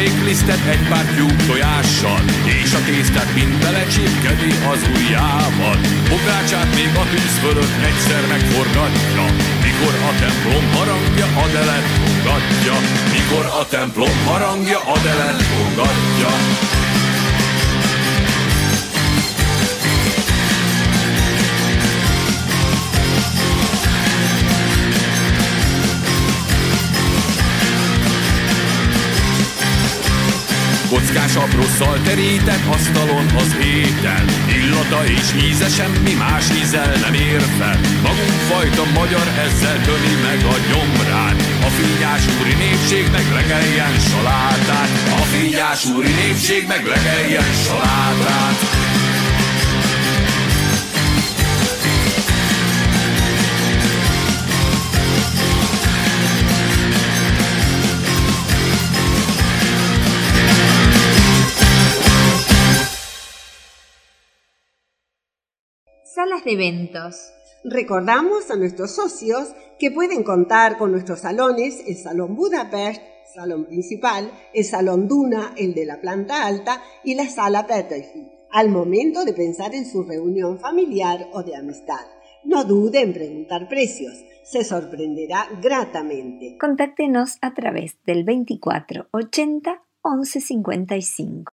Maréklisztet 0.00 0.66
egy 0.66 0.88
pár 0.88 1.04
tyúk 1.04 1.36
tojással 1.46 2.20
És 2.62 2.72
a 2.74 2.80
tésztát 2.84 3.34
mind 3.34 3.54
belecsipkedi 3.62 4.52
az 4.72 4.80
ujjával. 4.94 5.76
Bográcsát 6.08 6.74
még 6.74 6.92
a 7.02 7.04
tűz 7.10 7.36
fölött 7.42 7.76
egyszer 7.88 8.22
megforgatja 8.32 9.24
Mikor 9.64 9.94
a 10.10 10.12
templom 10.20 10.64
harangja 10.76 11.26
Adelet 11.44 11.86
fogadja 11.98 12.76
Mikor 13.14 13.44
a 13.60 13.66
templom 13.68 14.16
harangja 14.26 14.80
Adelet 14.94 15.42
fogadja 15.42 16.32
Kockás 30.90 31.34
apró 31.36 31.62
terített 32.04 32.66
asztalon 32.68 33.26
az 33.36 33.56
étel. 33.64 34.24
Illata 34.58 35.04
és 35.06 35.48
íze 35.48 35.68
semmi 35.68 36.14
más 36.18 36.44
ízel 36.62 36.92
nem 37.04 37.14
ér 37.14 37.42
fel. 37.58 37.78
Magunk 38.02 38.40
fajta 38.50 38.84
magyar 38.98 39.26
ezzel 39.46 39.78
töli 39.84 40.14
meg 40.22 40.40
a 40.54 40.56
gyomrát. 40.70 41.38
A 41.68 41.70
fényás 41.78 42.24
úri 42.40 42.54
meg 43.12 43.26
legeljen 43.32 43.98
salátát. 43.98 44.90
A 45.20 45.22
fényás 45.32 45.84
úri 45.84 46.12
meg 46.68 46.86
legeljen 46.86 47.52
salátát 47.66 48.89
Salas 66.40 66.44
de 66.44 66.52
eventos. 66.52 67.32
Recordamos 67.64 68.50
a 68.50 68.56
nuestros 68.56 68.94
socios 68.94 69.48
que 69.78 69.90
pueden 69.90 70.22
contar 70.22 70.78
con 70.78 70.92
nuestros 70.92 71.20
salones, 71.20 71.82
el 71.86 71.96
Salón 71.96 72.34
Budapest, 72.34 73.02
salón 73.34 73.66
principal, 73.66 74.30
el 74.54 74.64
Salón 74.64 75.06
Duna, 75.06 75.54
el 75.56 75.74
de 75.74 75.84
la 75.84 76.00
planta 76.00 76.46
alta, 76.46 76.82
y 77.04 77.14
la 77.14 77.28
Sala 77.28 77.66
Petterfield, 77.66 78.28
al 78.52 78.70
momento 78.70 79.24
de 79.24 79.34
pensar 79.34 79.74
en 79.74 79.84
su 79.84 80.02
reunión 80.02 80.58
familiar 80.58 81.28
o 81.32 81.42
de 81.42 81.56
amistad. 81.56 82.06
No 82.44 82.64
dude 82.64 83.02
en 83.02 83.12
preguntar 83.12 83.68
precios, 83.68 84.14
se 84.42 84.64
sorprenderá 84.64 85.46
gratamente. 85.60 86.56
Contáctenos 86.58 87.36
a 87.42 87.52
través 87.52 87.98
del 88.06 88.24
24 88.24 89.08
80 89.10 89.82
11 90.02 90.40
55. 90.40 91.52